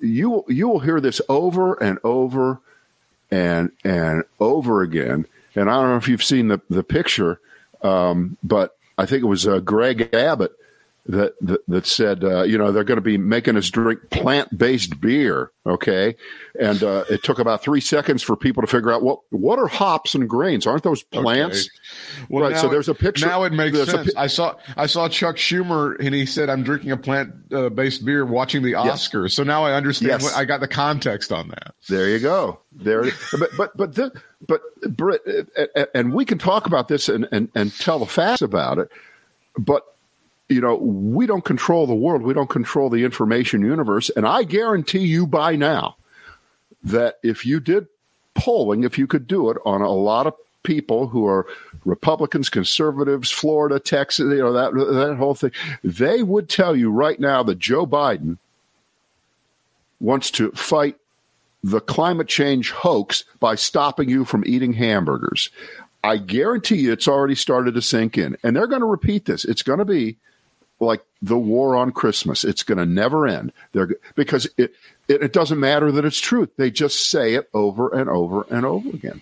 [0.00, 2.60] you you will hear this over and over
[3.30, 5.26] and and over again.
[5.54, 7.40] And I don't know if you've seen the the picture,
[7.82, 10.52] um, but I think it was uh, Greg Abbott
[11.06, 14.56] that that, that said, uh, you know, they're going to be making us drink plant
[14.56, 15.50] based beer.
[15.66, 16.16] Okay,
[16.58, 19.66] and uh, it took about three seconds for people to figure out what what are
[19.66, 20.66] hops and grains?
[20.66, 21.68] Aren't those plants?
[22.30, 24.12] Well, Right, so there's a picture- Now it makes sense.
[24.14, 27.68] pi- I saw I saw Chuck Schumer and he said, "I'm drinking a plant uh,
[27.68, 29.08] based beer, watching the Yes.
[29.08, 30.08] Oscars." So now I understand.
[30.10, 30.22] Yes.
[30.24, 31.74] What, I got the context on that.
[31.88, 32.60] There you go.
[32.72, 33.04] There,
[33.38, 34.12] but but but the,
[34.46, 34.60] but
[35.76, 38.90] uh, and we can talk about this and, and and tell the facts about it.
[39.58, 39.82] But
[40.48, 42.22] you know, we don't control the world.
[42.22, 44.10] We don't control the information universe.
[44.10, 45.96] And I guarantee you by now
[46.82, 47.86] that if you did
[48.34, 51.46] polling, if you could do it on a lot of people who are
[51.84, 55.52] Republicans, conservatives, Florida, Texas, you know that that whole thing,
[55.84, 58.38] they would tell you right now that Joe Biden
[60.00, 60.96] wants to fight
[61.62, 65.50] the climate change hoax by stopping you from eating hamburgers.
[66.04, 68.36] I guarantee you it's already started to sink in.
[68.42, 69.44] And they're going to repeat this.
[69.44, 70.16] It's going to be
[70.80, 72.44] like the war on Christmas.
[72.44, 73.52] It's going to never end.
[73.72, 74.72] They're because it,
[75.08, 76.50] it it doesn't matter that it's truth.
[76.56, 79.20] They just say it over and over and over again.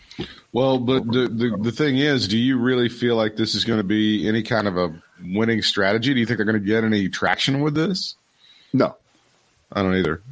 [0.52, 3.78] Well, but the, the the thing is, do you really feel like this is going
[3.78, 6.12] to be any kind of a winning strategy?
[6.14, 8.14] Do you think they're going to get any traction with this?
[8.72, 8.96] No.
[9.72, 10.22] I don't either.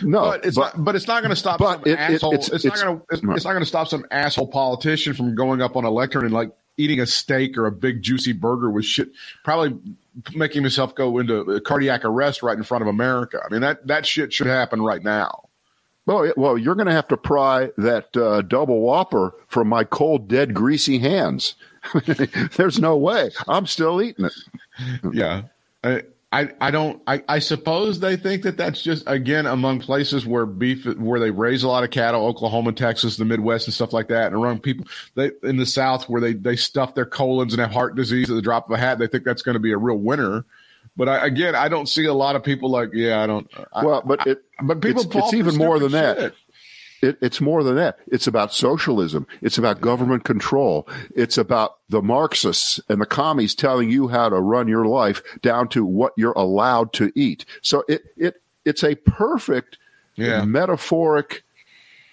[0.00, 0.22] No.
[0.22, 0.72] But it's not.
[0.84, 2.32] But it's not going to stop but some it- it- asshole.
[2.34, 3.32] it's- it's, it's- not going to.
[3.34, 6.32] It's not going to stop some asshole politician from going up on a lectern and
[6.32, 9.10] like eating a steak or a big juicy burger with shit,
[9.44, 9.78] probably
[10.34, 13.40] making himself go into cardiac arrest right in front of America.
[13.44, 15.48] I mean that that shit should happen right now.
[16.04, 20.26] Well, well, you're going to have to pry that uh, double whopper from my cold,
[20.26, 21.54] dead, greasy hands.
[22.56, 23.30] There's no way.
[23.46, 24.32] I'm still eating it.
[25.12, 25.42] Yeah.
[25.84, 30.24] I, I, I don't I, I suppose they think that that's just again among places
[30.24, 33.92] where beef where they raise a lot of cattle Oklahoma Texas the Midwest and stuff
[33.92, 37.52] like that and around people they in the South where they they stuff their colons
[37.52, 39.60] and have heart disease at the drop of a hat they think that's going to
[39.60, 40.46] be a real winner
[40.96, 43.84] but I, again I don't see a lot of people like yeah I don't I,
[43.84, 46.34] Well, but it, but people it's, it's even more than stupid that.
[47.02, 47.98] It, it's more than that.
[48.06, 49.26] It's about socialism.
[49.40, 50.88] It's about government control.
[51.16, 55.66] It's about the Marxists and the commies telling you how to run your life down
[55.70, 57.44] to what you're allowed to eat.
[57.60, 59.78] So it it it's a perfect
[60.14, 60.44] Yeah.
[60.44, 61.42] metaphoric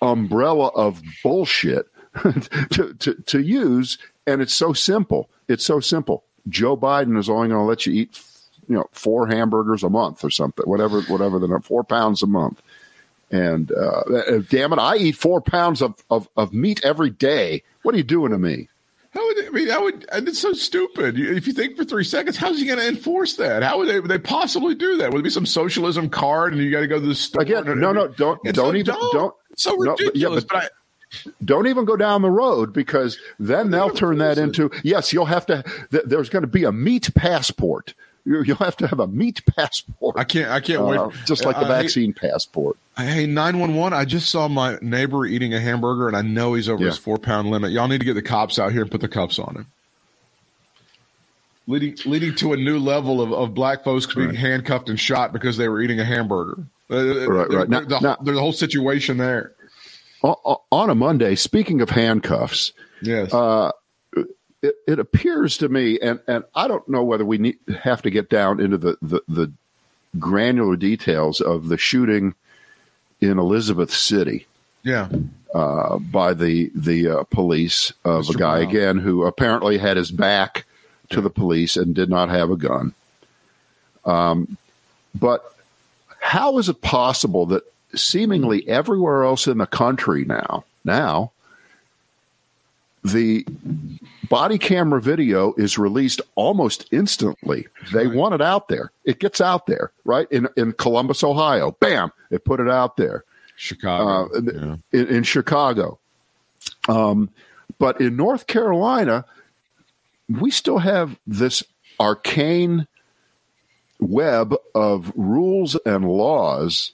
[0.02, 1.88] umbrella of bullshit
[2.72, 5.30] to, to to use, and it's so simple.
[5.48, 6.24] It's so simple.
[6.48, 8.20] Joe Biden is only going to let you eat,
[8.68, 12.28] you know, four hamburgers a month or something, whatever, whatever the number, four pounds a
[12.28, 12.62] month.
[13.32, 17.64] And uh, uh, damn it, I eat four pounds of, of, of meat every day.
[17.84, 18.68] What are you doing to me?
[19.12, 19.68] How would they, I mean?
[19.68, 21.20] That would and it's so stupid.
[21.20, 23.64] If you think for three seconds, how's he going to enforce that?
[23.64, 25.12] How would they, would they possibly do that?
[25.12, 27.42] Would it be some socialism card, and you got to go to the store?
[27.42, 29.10] Again, and- no, no, don't, don't so even, dumb.
[29.12, 30.68] don't, It's so no, but- yeah, but- but, I,
[31.44, 35.44] don't even go down the road because then they'll turn that into yes you'll have
[35.48, 39.42] to th- there's going to be a meat passport you'll have to have a meat
[39.56, 40.50] passport I can't.
[40.52, 40.98] I can't wait.
[40.98, 43.94] uh, For, just like the I- vaccine passport Hey, nine one one!
[43.94, 46.90] I just saw my neighbor eating a hamburger, and I know he's over Yeah.
[46.90, 47.72] his four pound limit.
[47.72, 49.66] Y'all need to get the cops out here and put the cuffs on him.
[51.68, 55.56] Leading leading to a new level of, of black folks being handcuffed and shot because
[55.56, 56.64] they were eating a hamburger.
[56.92, 57.70] Uh, Right, right.
[57.70, 59.54] Now- the, now- there's a whole situation there.
[60.24, 63.34] On a Monday, speaking of handcuffs, Yes.
[63.34, 63.72] uh,
[64.62, 68.10] it, it appears to me, and, and I don't know whether we need, have to
[68.10, 69.52] get down into the, the, the
[70.18, 72.36] granular details of the shooting
[73.22, 74.48] in Elizabeth City
[74.84, 75.10] yeah.
[75.54, 78.36] uh, by the the uh, police of Mr.
[78.36, 78.70] a guy Brown.
[78.70, 80.66] again who apparently had his back
[81.10, 82.94] to the police and did not have a gun.
[84.06, 84.58] Um,
[85.14, 85.44] but
[86.20, 87.64] how is it possible that
[87.96, 91.32] seemingly everywhere else in the country now now
[93.12, 93.46] the
[94.30, 97.68] body camera video is released almost instantly.
[97.94, 98.92] They want it out there.
[99.06, 100.28] It gets out there, right?
[100.32, 101.72] In in Columbus, Ohio.
[101.80, 103.24] Bam, they put it out there
[103.56, 104.30] Chicago.
[104.36, 104.76] uh, yeah.
[105.00, 106.00] in, in Chicago.
[106.88, 107.30] Um,
[107.78, 109.26] but in North Carolina,
[110.28, 111.64] we still have this
[112.00, 112.88] arcane
[114.00, 116.94] web of rules and laws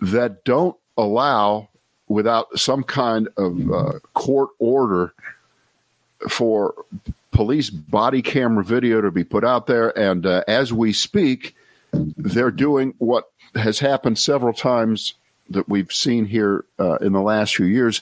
[0.00, 1.68] that don't allow,
[2.08, 5.12] without some kind of uh, court order,
[6.28, 6.74] for
[7.30, 9.96] police body camera video to be put out there.
[9.98, 11.54] And uh, as we speak,
[11.92, 15.14] they're doing what has happened several times
[15.50, 18.00] that we've seen here uh, in the last few years.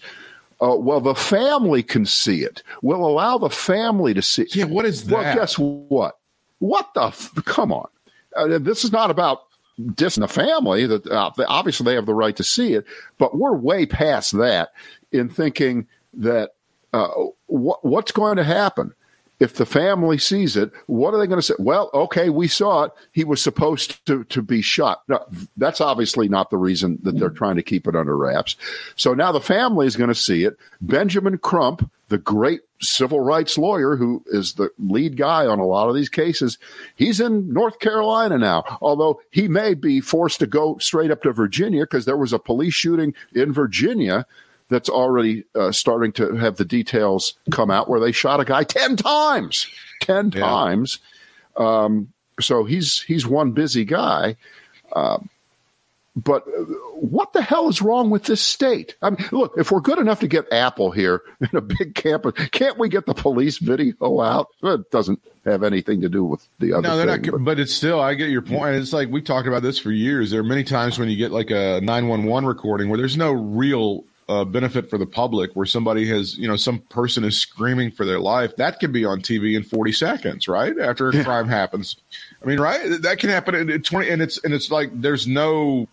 [0.61, 2.63] Uh, well, the family can see it.
[2.83, 4.47] We'll allow the family to see.
[4.51, 5.13] Yeah, what is that?
[5.13, 6.19] Well, guess what?
[6.61, 7.07] What the?
[7.07, 7.89] F- come on.
[8.37, 9.43] Uh, this is not about
[9.91, 10.87] dissing the family.
[10.87, 12.87] That uh, obviously they have the right to see it,
[13.19, 14.71] but we're way past that
[15.11, 16.55] in thinking that
[16.93, 17.09] uh,
[17.47, 18.95] what, what's going to happen
[19.43, 20.71] if the family sees it?
[20.87, 21.55] What are they going to say?
[21.59, 22.93] Well, okay, we saw it.
[23.11, 25.03] He was supposed to to be shot.
[25.09, 25.25] No,
[25.57, 28.55] that's obviously not the reason that they're trying to keep it under wraps.
[28.95, 30.57] So now the family is going to see it.
[30.81, 35.89] Benjamin Crump, the great civil rights lawyer who is the lead guy on a lot
[35.89, 36.59] of these cases,
[36.95, 38.63] he's in North Carolina now.
[38.83, 42.39] Although he may be forced to go straight up to Virginia because there was a
[42.39, 44.27] police shooting in Virginia
[44.69, 48.63] that's already uh, starting to have the details come out where they shot a guy
[48.65, 49.67] 10 times
[50.01, 50.41] 10 Yeah.
[50.41, 50.99] times
[51.57, 54.37] um, so he's he's one busy guy
[54.97, 55.29] Um,
[56.15, 56.43] but
[56.95, 58.97] what the hell is wrong with this state?
[59.03, 62.35] I mean, look, if we're good enough to get Apple here in a big campus,
[62.51, 64.49] can't we get the police video out?
[64.63, 67.23] It doesn't have anything to do with the other No, they're thing.
[67.23, 67.33] not.
[67.33, 68.77] but- But it's still, I get your point.
[68.77, 70.31] It's like we talked about this for years.
[70.31, 74.05] There are many times when you get like a 911 recording where there's no real
[74.29, 78.07] uh, benefit for the public, where somebody has, you know, some person is screaming for
[78.07, 78.55] their life.
[78.57, 80.79] That can be on TV in 40 seconds, right?
[80.79, 81.97] After a crime happens.
[82.43, 82.81] I mean, right?
[83.03, 85.89] That can happen in in 20, and it's, and it's like there's no,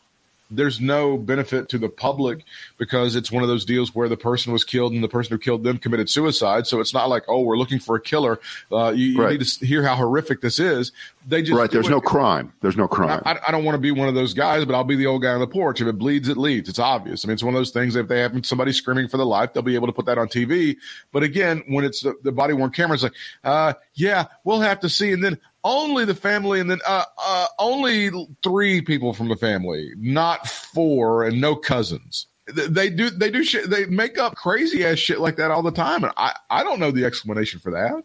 [0.52, 2.44] there's no benefit to the public
[2.78, 5.38] because it's one of those deals where the person was killed and the person who
[5.38, 6.66] killed them committed suicide.
[6.68, 8.40] So it's not like, oh, we're looking for a killer.
[8.72, 10.92] Uh, you, you need to hear how horrific this is.
[11.28, 11.92] They just right, there's it.
[11.92, 12.54] no crime.
[12.62, 13.22] There's no crime.
[13.26, 15.22] I, I don't want to be one of those guys, but I'll be the old
[15.22, 15.82] guy on the porch.
[15.82, 16.70] If it bleeds, it leads.
[16.70, 17.24] It's obvious.
[17.24, 17.96] I mean, it's one of those things.
[17.96, 20.28] If they have somebody screaming for their life, they'll be able to put that on
[20.28, 20.78] TV.
[21.12, 24.80] But again, when it's the, the body worn camera, it's like, uh, yeah, we'll have
[24.80, 25.12] to see.
[25.12, 25.38] And then
[25.70, 28.10] only the family, and then uh, uh, only
[28.44, 32.26] three people from the family, not four, and no cousins.
[32.48, 33.70] They do they do shit.
[33.70, 36.80] They make up crazy ass shit like that all the time, and I I don't
[36.80, 38.04] know the explanation for that.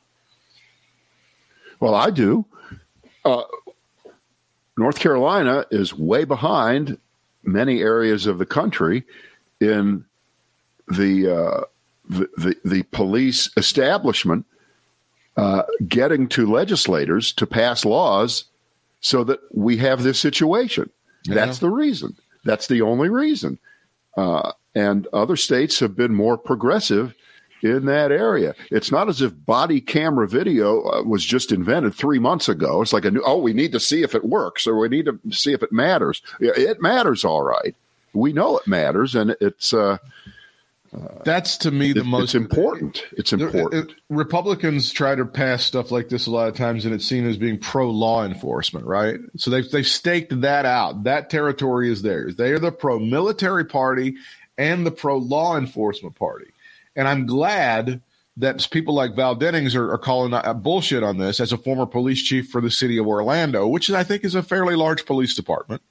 [1.80, 2.44] Well, I do.
[3.24, 3.44] Uh,
[4.76, 6.98] North Carolina is way behind
[7.42, 9.04] many areas of the country
[9.60, 10.04] in
[10.88, 11.64] the uh,
[12.10, 14.44] the, the, the police establishment
[15.36, 18.44] uh, getting to legislators to pass laws
[19.00, 20.90] so that we have this situation.
[21.26, 22.16] That's the reason.
[22.44, 23.58] That's the only reason.
[24.16, 27.14] Uh, and other states have been more progressive
[27.62, 28.54] in that area.
[28.70, 32.82] It's not as if body camera video uh, was just invented three months ago.
[32.82, 35.06] It's like a new, oh, we need to see if it works or we need
[35.06, 36.20] to see if it matters.
[36.40, 37.74] It matters, all right.
[38.12, 39.98] We know it matters, and it's uh,
[41.24, 43.04] That's to me the it- most it's important.
[43.12, 43.90] It's important.
[43.90, 47.26] it- Republicans try to pass stuff like this a lot of times, and it's seen
[47.26, 49.18] as being pro law enforcement, right?
[49.36, 51.04] So they've they've staked that out.
[51.04, 52.36] That territory is theirs.
[52.36, 54.16] They are the pro military party
[54.58, 56.46] and the pro law enforcement party.
[56.94, 58.00] And I'm glad
[58.36, 62.22] that people like Val Demings are, are calling bullshit on this as a former police
[62.22, 65.82] chief for the city of Orlando, which I think is a fairly large police department.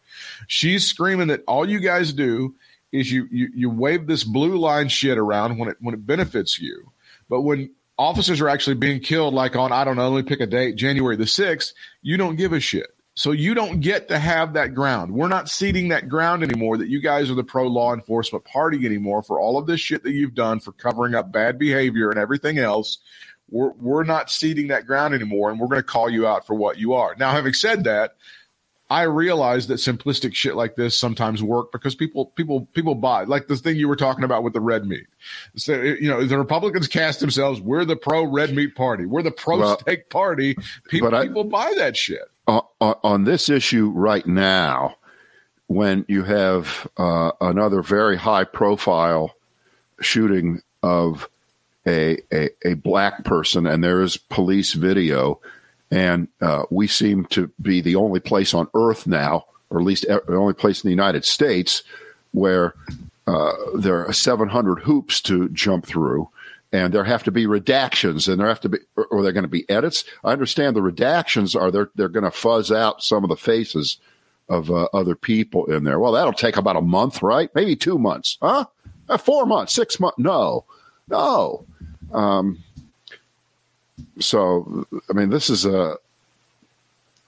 [0.48, 2.56] She's screaming that all you guys do
[2.94, 6.60] is you you you wave this blue line shit around when it when it benefits
[6.60, 6.92] you,
[7.28, 10.40] but when officers are actually being killed, like on I don't know, let me pick
[10.40, 11.74] a date, January the sixth,
[12.04, 12.88] you don't give a shit.
[13.16, 15.14] So you don't get to have that ground.
[15.14, 16.78] We're not ceding that ground anymore.
[16.78, 20.04] That you guys are the pro law enforcement party anymore for all of this shit
[20.04, 23.00] that you've done for covering up bad behavior and everything else.
[23.50, 26.56] We're we're not ceding that ground anymore, and we're going to call you out for
[26.56, 27.16] what you are.
[27.18, 28.16] Now, having said that,
[28.90, 33.48] I realize that simplistic shit like this sometimes work because people people people buy like
[33.48, 35.08] the thing you were talking about with the red meat.
[35.56, 37.60] So you know the Republicans cast themselves.
[37.60, 39.06] We're the pro red meat party.
[39.06, 40.58] We're the pro well, steak party.
[40.90, 42.22] People I, people buy that shit.
[42.48, 44.98] On, on, this issue right now,
[45.68, 49.34] when you have uh, another very high profile
[50.02, 51.30] shooting of
[51.88, 55.40] a, a, a black person and there is police video
[55.94, 60.08] and uh, we seem to be the only place on earth now, or at least
[60.08, 61.84] the only place in the United States,
[62.32, 62.74] where
[63.28, 66.28] uh, there are 700 hoops to jump through.
[66.72, 69.48] And there have to be redactions, and there have to be, or, they're going to
[69.48, 70.04] be edits.
[70.24, 74.00] I understand the redactions are they're they're going to fuzz out some of the faces
[74.50, 76.00] of uh, other people in there.
[76.00, 77.54] Well, that'll take about a month, right?
[77.54, 78.66] Maybe two months, huh?
[79.08, 80.18] Uh, four months, six months?
[80.18, 80.66] No,
[81.08, 81.64] no.
[82.12, 82.64] Um,
[84.20, 85.98] so I mean, this is a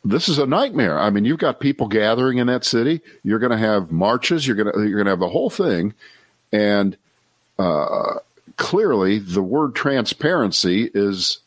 [0.03, 0.99] this is a nightmare.
[0.99, 3.01] I mean, you've got people gathering in that city.
[3.23, 4.45] You're going to have marches.
[4.45, 5.93] You're going to you're going to have the whole thing,
[6.51, 6.95] and
[7.57, 8.15] uh,
[8.57, 11.39] clearly, the word transparency is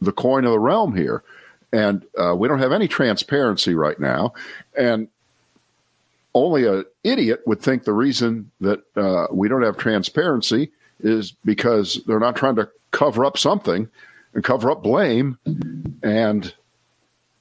[0.00, 1.22] the coin of the realm here,
[1.72, 4.34] and uh, we don't have any transparency right now,
[4.76, 5.08] and
[6.34, 12.00] only an idiot would think the reason that uh, we don't have transparency is because
[12.06, 13.88] they're not trying to cover up something
[14.34, 15.38] and cover up blame,
[16.02, 16.54] and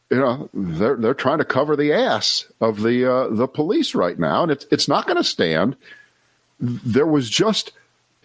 [0.10, 4.18] you know they're they're trying to cover the ass of the uh, the police right
[4.18, 5.76] now, and it's it's not going to stand.
[6.60, 7.72] There was just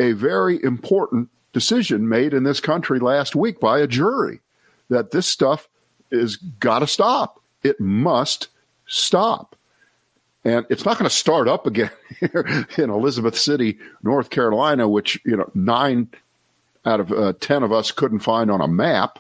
[0.00, 4.40] a very important decision made in this country last week by a jury
[4.90, 5.68] that this stuff
[6.10, 7.40] is got to stop.
[7.62, 8.48] It must
[8.86, 9.56] stop.
[10.44, 11.90] And it's not going to start up again
[12.20, 16.08] here in Elizabeth City, North Carolina, which, you know, nine
[16.84, 19.18] out of uh, 10 of us couldn't find on a map.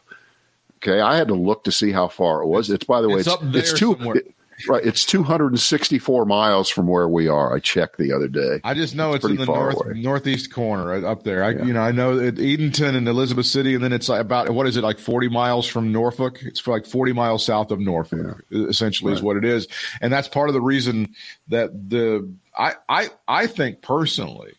[0.76, 1.00] Okay.
[1.00, 2.70] I had to look to see how far it was.
[2.70, 4.34] It's, by the way, it's, it's, it's two, it,
[4.68, 4.84] right.
[4.84, 7.54] It's 264 miles from where we are.
[7.56, 8.60] I checked the other day.
[8.64, 11.42] I just know it's, it's in the north, northeast corner up there.
[11.42, 11.64] I, yeah.
[11.64, 14.76] you know, I know Edenton and Elizabeth City, and then it's like about, what is
[14.76, 16.42] it, like 40 miles from Norfolk?
[16.42, 18.66] It's like 40 miles south of Norfolk, yeah.
[18.66, 19.16] essentially right.
[19.16, 19.68] is what it is.
[20.02, 21.14] And that's part of the reason
[21.48, 24.52] that the, I, I, I think personally,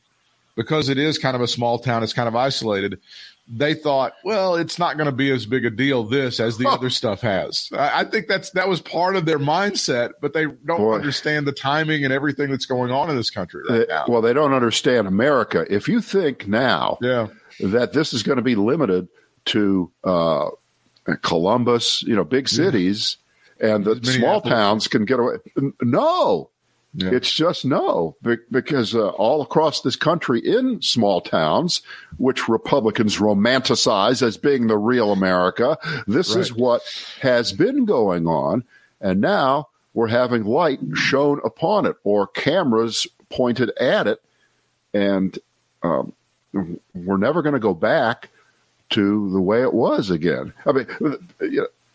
[0.56, 3.00] because it is kind of a small town, it's kind of isolated.
[3.48, 6.68] They thought, well, it's not going to be as big a deal this as the
[6.68, 7.70] other stuff has.
[7.74, 10.96] I, I, think that's that was part of their mindset, but they don't Boy.
[10.96, 14.06] understand the timing and everything that's going on in this country right now.
[14.08, 15.64] Well, they don't understand America.
[15.70, 17.28] If you think now, yeah.
[17.60, 19.08] that this is going to be limited
[19.46, 20.50] to uh,
[21.22, 23.18] Columbus, you know, big cities,
[23.62, 23.76] yeah.
[23.76, 25.36] and the small towns can get away.
[25.84, 26.50] No,
[26.98, 27.10] yeah.
[27.12, 28.16] It's just no,
[28.52, 31.82] because uh, all across this country, in small towns,
[32.18, 35.78] which Republicans romanticize as being the real America,
[36.08, 36.40] this right.
[36.40, 36.82] is what
[37.22, 38.64] has been going on.
[39.02, 44.22] And now we're having light shown upon it or cameras pointed at it.
[44.94, 45.38] And
[45.84, 46.14] um,
[46.94, 48.30] we're never going to go back
[48.92, 50.54] to the way it was again.
[50.66, 50.88] I mean,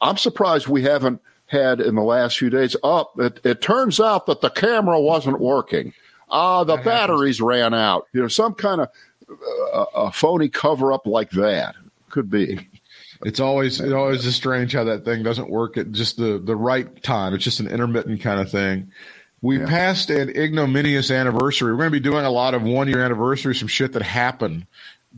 [0.02, 2.76] I'm surprised we haven't had in the last few days.
[2.82, 5.92] Up, oh, it, it turns out that the camera wasn't working.
[6.30, 7.48] Ah, uh, the that batteries happens.
[7.48, 8.06] ran out.
[8.12, 8.88] You know, some kind of
[9.72, 11.74] uh, a phony cover up like that
[12.08, 12.68] could be.
[13.24, 16.56] It's always it's always just strange how that thing doesn't work at just the the
[16.56, 17.34] right time.
[17.34, 18.92] It's just an intermittent kind of thing.
[19.42, 19.66] We yeah.
[19.66, 21.72] passed an ignominious anniversary.
[21.72, 24.66] We're going to be doing a lot of one year anniversaries, some shit that happened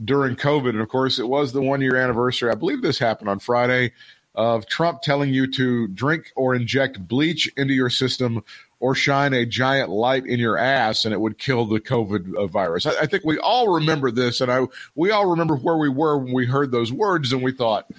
[0.04, 0.70] during COVID.
[0.70, 2.50] And of course, it was the one year anniversary.
[2.50, 3.92] I believe this happened on Friday
[4.34, 8.42] of Trump telling you to drink or inject bleach into your system
[8.80, 12.86] or shine a giant light in your ass and it would kill the COVID virus.
[12.86, 16.18] I, I, think we all remember this, and I we all remember where we were
[16.18, 17.90] when we heard those words, and we thought,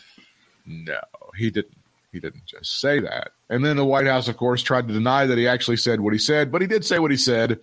[0.66, 1.00] no,
[1.38, 1.78] he didn't.
[2.12, 3.32] He didn't just say that.
[3.50, 6.14] And then the White House, of course, tried to deny that he actually said what
[6.14, 7.60] he said, but he did say what he said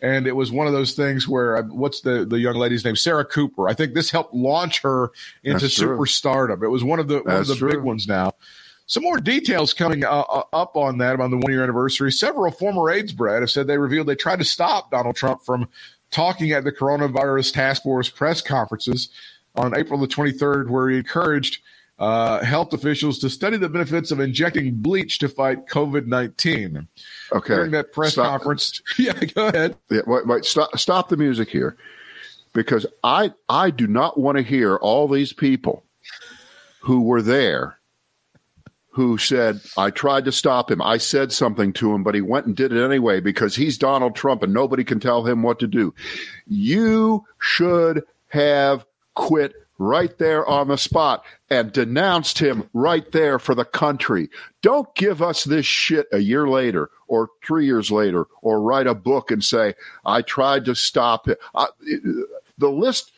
[0.00, 2.96] and it was one of those things where uh, what's the the young lady's name?
[2.96, 3.68] Sarah cooper.
[3.68, 5.10] I think this helped launch her
[5.42, 7.70] into superstardom it was one of the one of the true.
[7.70, 8.32] big ones now.
[8.86, 12.12] Some more details coming uh, uh, up on that on the one year anniversary.
[12.12, 15.68] Several former aides brad have said they revealed they tried to stop donald trump from
[16.10, 19.08] talking at the coronavirus task force press conferences
[19.56, 21.60] on april the 23rd where he encouraged
[21.98, 26.88] uh, health officials to study the benefits of injecting bleach to fight COVID 19.
[27.32, 27.54] Okay.
[27.54, 28.26] During that press stop.
[28.26, 28.82] conference.
[28.98, 29.76] yeah, go ahead.
[29.90, 31.76] Yeah, wait, wait, stop, stop the music here
[32.52, 35.84] because I, I do not want to hear all these people
[36.80, 37.78] who were there
[38.90, 40.80] who said, I tried to stop him.
[40.80, 44.14] I said something to him, but he went and did it anyway because he's Donald
[44.14, 45.92] Trump and nobody can tell him what to do.
[46.46, 53.54] You should have quit right there on the spot and denounced him right there for
[53.54, 54.28] the country.
[54.62, 58.94] Don't give us this shit a year later or three years later or write a
[58.94, 61.38] book and say, I tried to stop it.
[61.54, 61.66] I,
[62.58, 63.12] the list,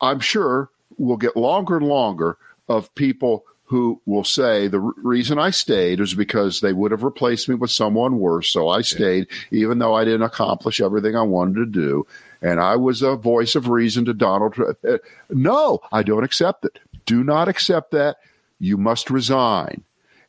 [0.00, 2.36] I'm sure, will get longer and longer
[2.68, 7.48] of people who will say the reason I stayed is because they would have replaced
[7.48, 8.50] me with someone worse.
[8.50, 12.06] So I stayed, even though I didn't accomplish everything I wanted to do.
[12.44, 14.76] And I was a voice of reason to Donald Trump.
[14.86, 14.98] Uh,
[15.30, 16.78] no, I don't accept it.
[17.06, 18.18] Do not accept that.
[18.60, 19.82] You must resign.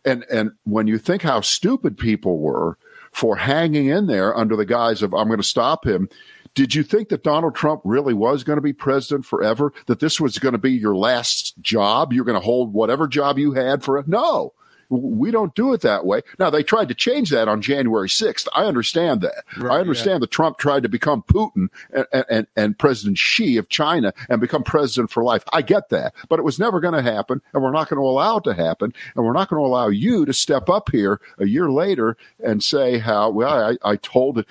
[0.05, 2.77] And and when you think how stupid people were
[3.11, 6.07] for hanging in there under the guise of I'm going to stop him,
[6.53, 9.73] did you think that Donald Trump really was going to be president forever?
[9.87, 12.13] That this was going to be your last job?
[12.13, 14.07] You're going to hold whatever job you had for it?
[14.07, 14.53] No.
[14.89, 16.21] We don't do it that way.
[16.39, 18.47] Now they tried to change that on January 6th.
[18.53, 19.43] I understand that.
[19.57, 20.19] Right, I understand yeah.
[20.19, 24.63] that Trump tried to become Putin and, and, and President Xi of China and become
[24.63, 25.43] president for life.
[25.53, 28.05] I get that, but it was never going to happen, and we're not going to
[28.07, 31.19] allow it to happen, and we're not going to allow you to step up here
[31.39, 34.47] a year later and say how well I, I told it.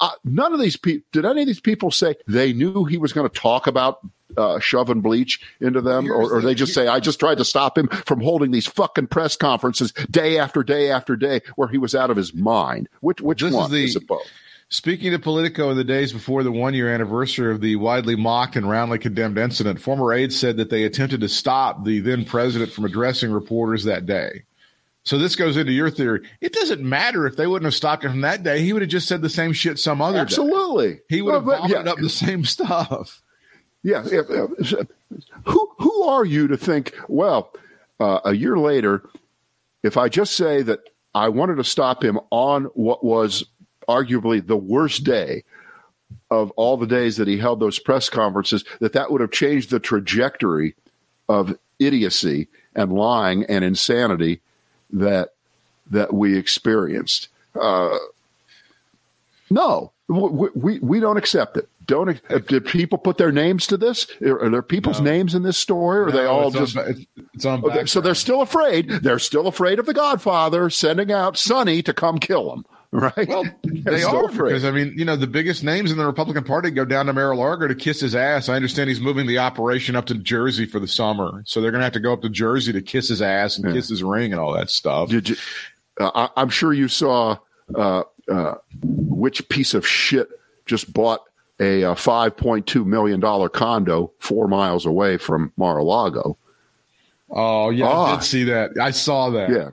[0.00, 3.12] Uh, none of these people did any of these people say they knew he was
[3.12, 4.00] going to talk about
[4.36, 7.78] uh, shoving bleach into them, or, or, they just say, "I just tried to stop
[7.78, 11.94] him from holding these fucking press conferences day after day after day where he was
[11.94, 14.26] out of his mind." Which which this one is, the, is it both?
[14.70, 18.54] Speaking to Politico in the days before the one year anniversary of the widely mocked
[18.54, 22.72] and roundly condemned incident, former aides said that they attempted to stop the then president
[22.72, 24.42] from addressing reporters that day.
[25.04, 26.28] So this goes into your theory.
[26.42, 28.60] It doesn't matter if they wouldn't have stopped him from that day.
[28.60, 30.52] He would have just said the same shit some other Absolutely.
[30.52, 30.58] day.
[30.58, 31.00] Absolutely.
[31.08, 31.90] He would have vomited yeah.
[31.90, 33.22] up the same stuff.
[33.82, 34.22] Yeah, yeah,
[35.44, 36.94] Who who are you to think?
[37.08, 37.52] Well,
[38.00, 39.02] uh, a year later,
[39.82, 40.80] if I just say that
[41.14, 43.44] I wanted to stop him on what was
[43.88, 45.44] arguably the worst day
[46.30, 49.70] of all the days that he held those press conferences, that that would have changed
[49.70, 50.74] the trajectory
[51.28, 54.40] of idiocy and lying and insanity
[54.90, 55.30] that
[55.90, 57.28] that we experienced.
[57.58, 57.96] Uh,
[59.50, 61.68] no, we, we, we don't accept it.
[61.88, 64.06] Don't did people put their names to this?
[64.20, 65.10] Are there people's no.
[65.10, 66.00] names in this story?
[66.00, 66.76] Or are they all just?
[66.76, 67.64] On, it's on.
[67.64, 68.90] Okay, so they're still afraid.
[68.90, 72.64] They're still afraid of the Godfather sending out Sonny to come kill them.
[72.90, 73.28] Right?
[73.28, 74.48] Well, they are afraid.
[74.48, 77.12] because I mean, you know, the biggest names in the Republican Party go down to
[77.12, 78.48] Mar-a-Lago to kiss his ass.
[78.48, 81.80] I understand he's moving the operation up to Jersey for the summer, so they're going
[81.80, 83.74] to have to go up to Jersey to kiss his ass and yeah.
[83.74, 85.10] kiss his ring and all that stuff.
[85.10, 85.36] Did you?
[86.00, 87.36] Uh, I, am sure you saw
[87.74, 90.28] uh, uh, which piece of shit
[90.64, 91.20] just bought
[91.60, 96.36] a, a $5.2 million condo four miles away from Mar-a-Lago.
[97.30, 98.70] Oh, yeah, ah, I did see that.
[98.80, 99.50] I saw that.
[99.50, 99.70] Yeah.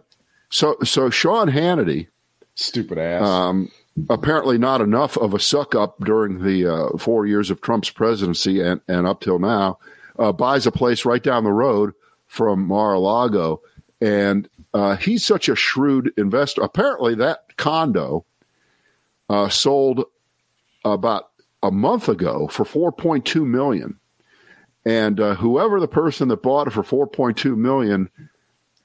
[0.49, 2.07] So, so Sean Hannity,
[2.55, 3.71] stupid ass, um,
[4.09, 8.61] apparently not enough of a suck up during the uh, four years of Trump's presidency
[8.61, 9.79] and, and up till now,
[10.19, 11.93] uh, buys a place right down the road
[12.27, 13.61] from Mar-a-Lago.
[14.01, 16.61] And uh, he's such a shrewd investor.
[16.61, 18.25] Apparently, that condo
[19.29, 20.03] uh, sold
[20.83, 21.31] about
[21.65, 23.99] a month ago for 4.2 million.
[24.85, 28.09] And uh, whoever the person that bought it for 4.2 million,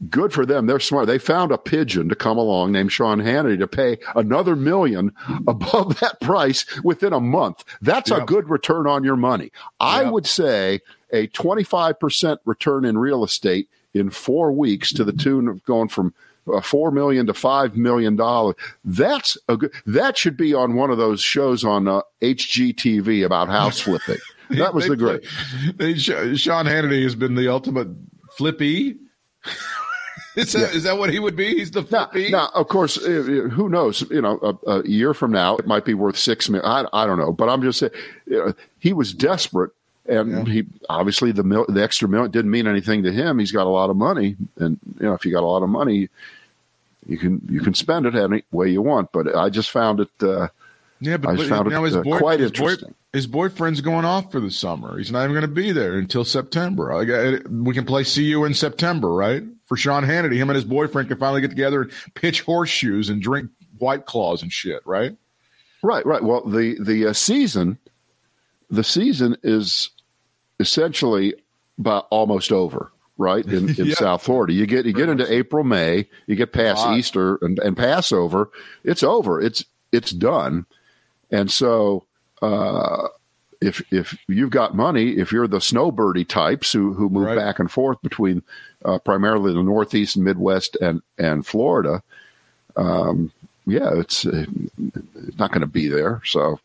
[0.09, 0.67] good for them.
[0.67, 1.07] They're smart.
[1.07, 5.13] They found a pigeon to come along named Sean Hannity to pay another million
[5.47, 7.65] above that price within a month.
[7.83, 8.23] That's yep.
[8.23, 9.45] a good return on your money.
[9.45, 9.53] Yep.
[9.81, 10.81] I would say
[11.13, 16.15] a 25% return in real estate in four weeks to the tune of going from
[16.63, 18.57] four million to five million dollars.
[18.85, 19.73] That's a good.
[19.87, 24.19] That should be on one of those shows on uh, HGTV about house flipping.
[24.51, 25.27] That was they, the great.
[25.77, 27.89] They, Sean Hannity has been the ultimate
[28.37, 28.97] flippy.
[30.37, 30.77] Is that, yeah.
[30.77, 31.57] is that what he would be?
[31.57, 32.31] He's the flippy.
[32.31, 34.09] Now, now of course, uh, uh, who knows?
[34.11, 36.71] You know, a, a, year from now, it might be worth six million.
[36.71, 37.93] I, I don't know, but I'm just saying,
[38.27, 39.73] you know, he was desperate
[40.11, 40.53] and yeah.
[40.53, 43.39] he obviously the mil- the extra million didn't mean anything to him.
[43.39, 45.69] He's got a lot of money, and you know if you got a lot of
[45.69, 46.09] money,
[47.07, 49.13] you can you can spend it any way you want.
[49.13, 50.11] But I just found it.
[50.21, 50.49] Uh,
[51.01, 52.89] yeah, but, I found now it, his uh, boy, quite his interesting.
[52.91, 54.99] Boy, his boyfriend's going off for the summer.
[54.99, 56.93] He's not even going to be there until September.
[56.93, 59.43] I, we can play see you in September, right?
[59.67, 63.21] For Sean Hannity, him and his boyfriend can finally get together and pitch horseshoes and
[63.21, 65.17] drink white claws and shit, right?
[65.83, 66.23] Right, right.
[66.23, 67.79] Well, the the uh, season,
[68.71, 69.91] the season is
[70.61, 71.35] essentially
[71.79, 73.95] about almost over right in, in yeah.
[73.95, 74.53] South Florida.
[74.53, 78.51] You get you get into April, May, you get past Easter and, and, Passover,
[78.85, 79.41] it's over.
[79.41, 80.67] It's it's done.
[81.31, 82.05] And so
[82.43, 83.09] uh,
[83.61, 87.37] if if you've got money, if you're the snowbirdie types who who move right.
[87.37, 88.43] back and forth between
[88.85, 92.03] uh, primarily the Northeast and Midwest and and Florida,
[92.77, 93.33] um,
[93.67, 94.47] yeah, it's, uh,
[94.79, 96.23] it's not going to be there.
[96.25, 96.59] So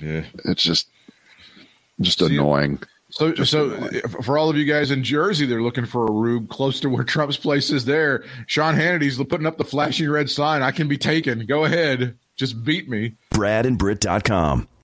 [0.00, 0.88] yeah, it's just
[2.00, 2.82] just See, annoying.
[3.14, 6.48] So, so uh, for all of you guys in Jersey, they're looking for a room
[6.48, 7.84] close to where Trump's place is.
[7.84, 10.62] There, Sean Hannity's putting up the flashing red sign.
[10.62, 11.46] I can be taken.
[11.46, 13.14] Go ahead, just beat me.
[13.32, 14.68] BradandBrit.com.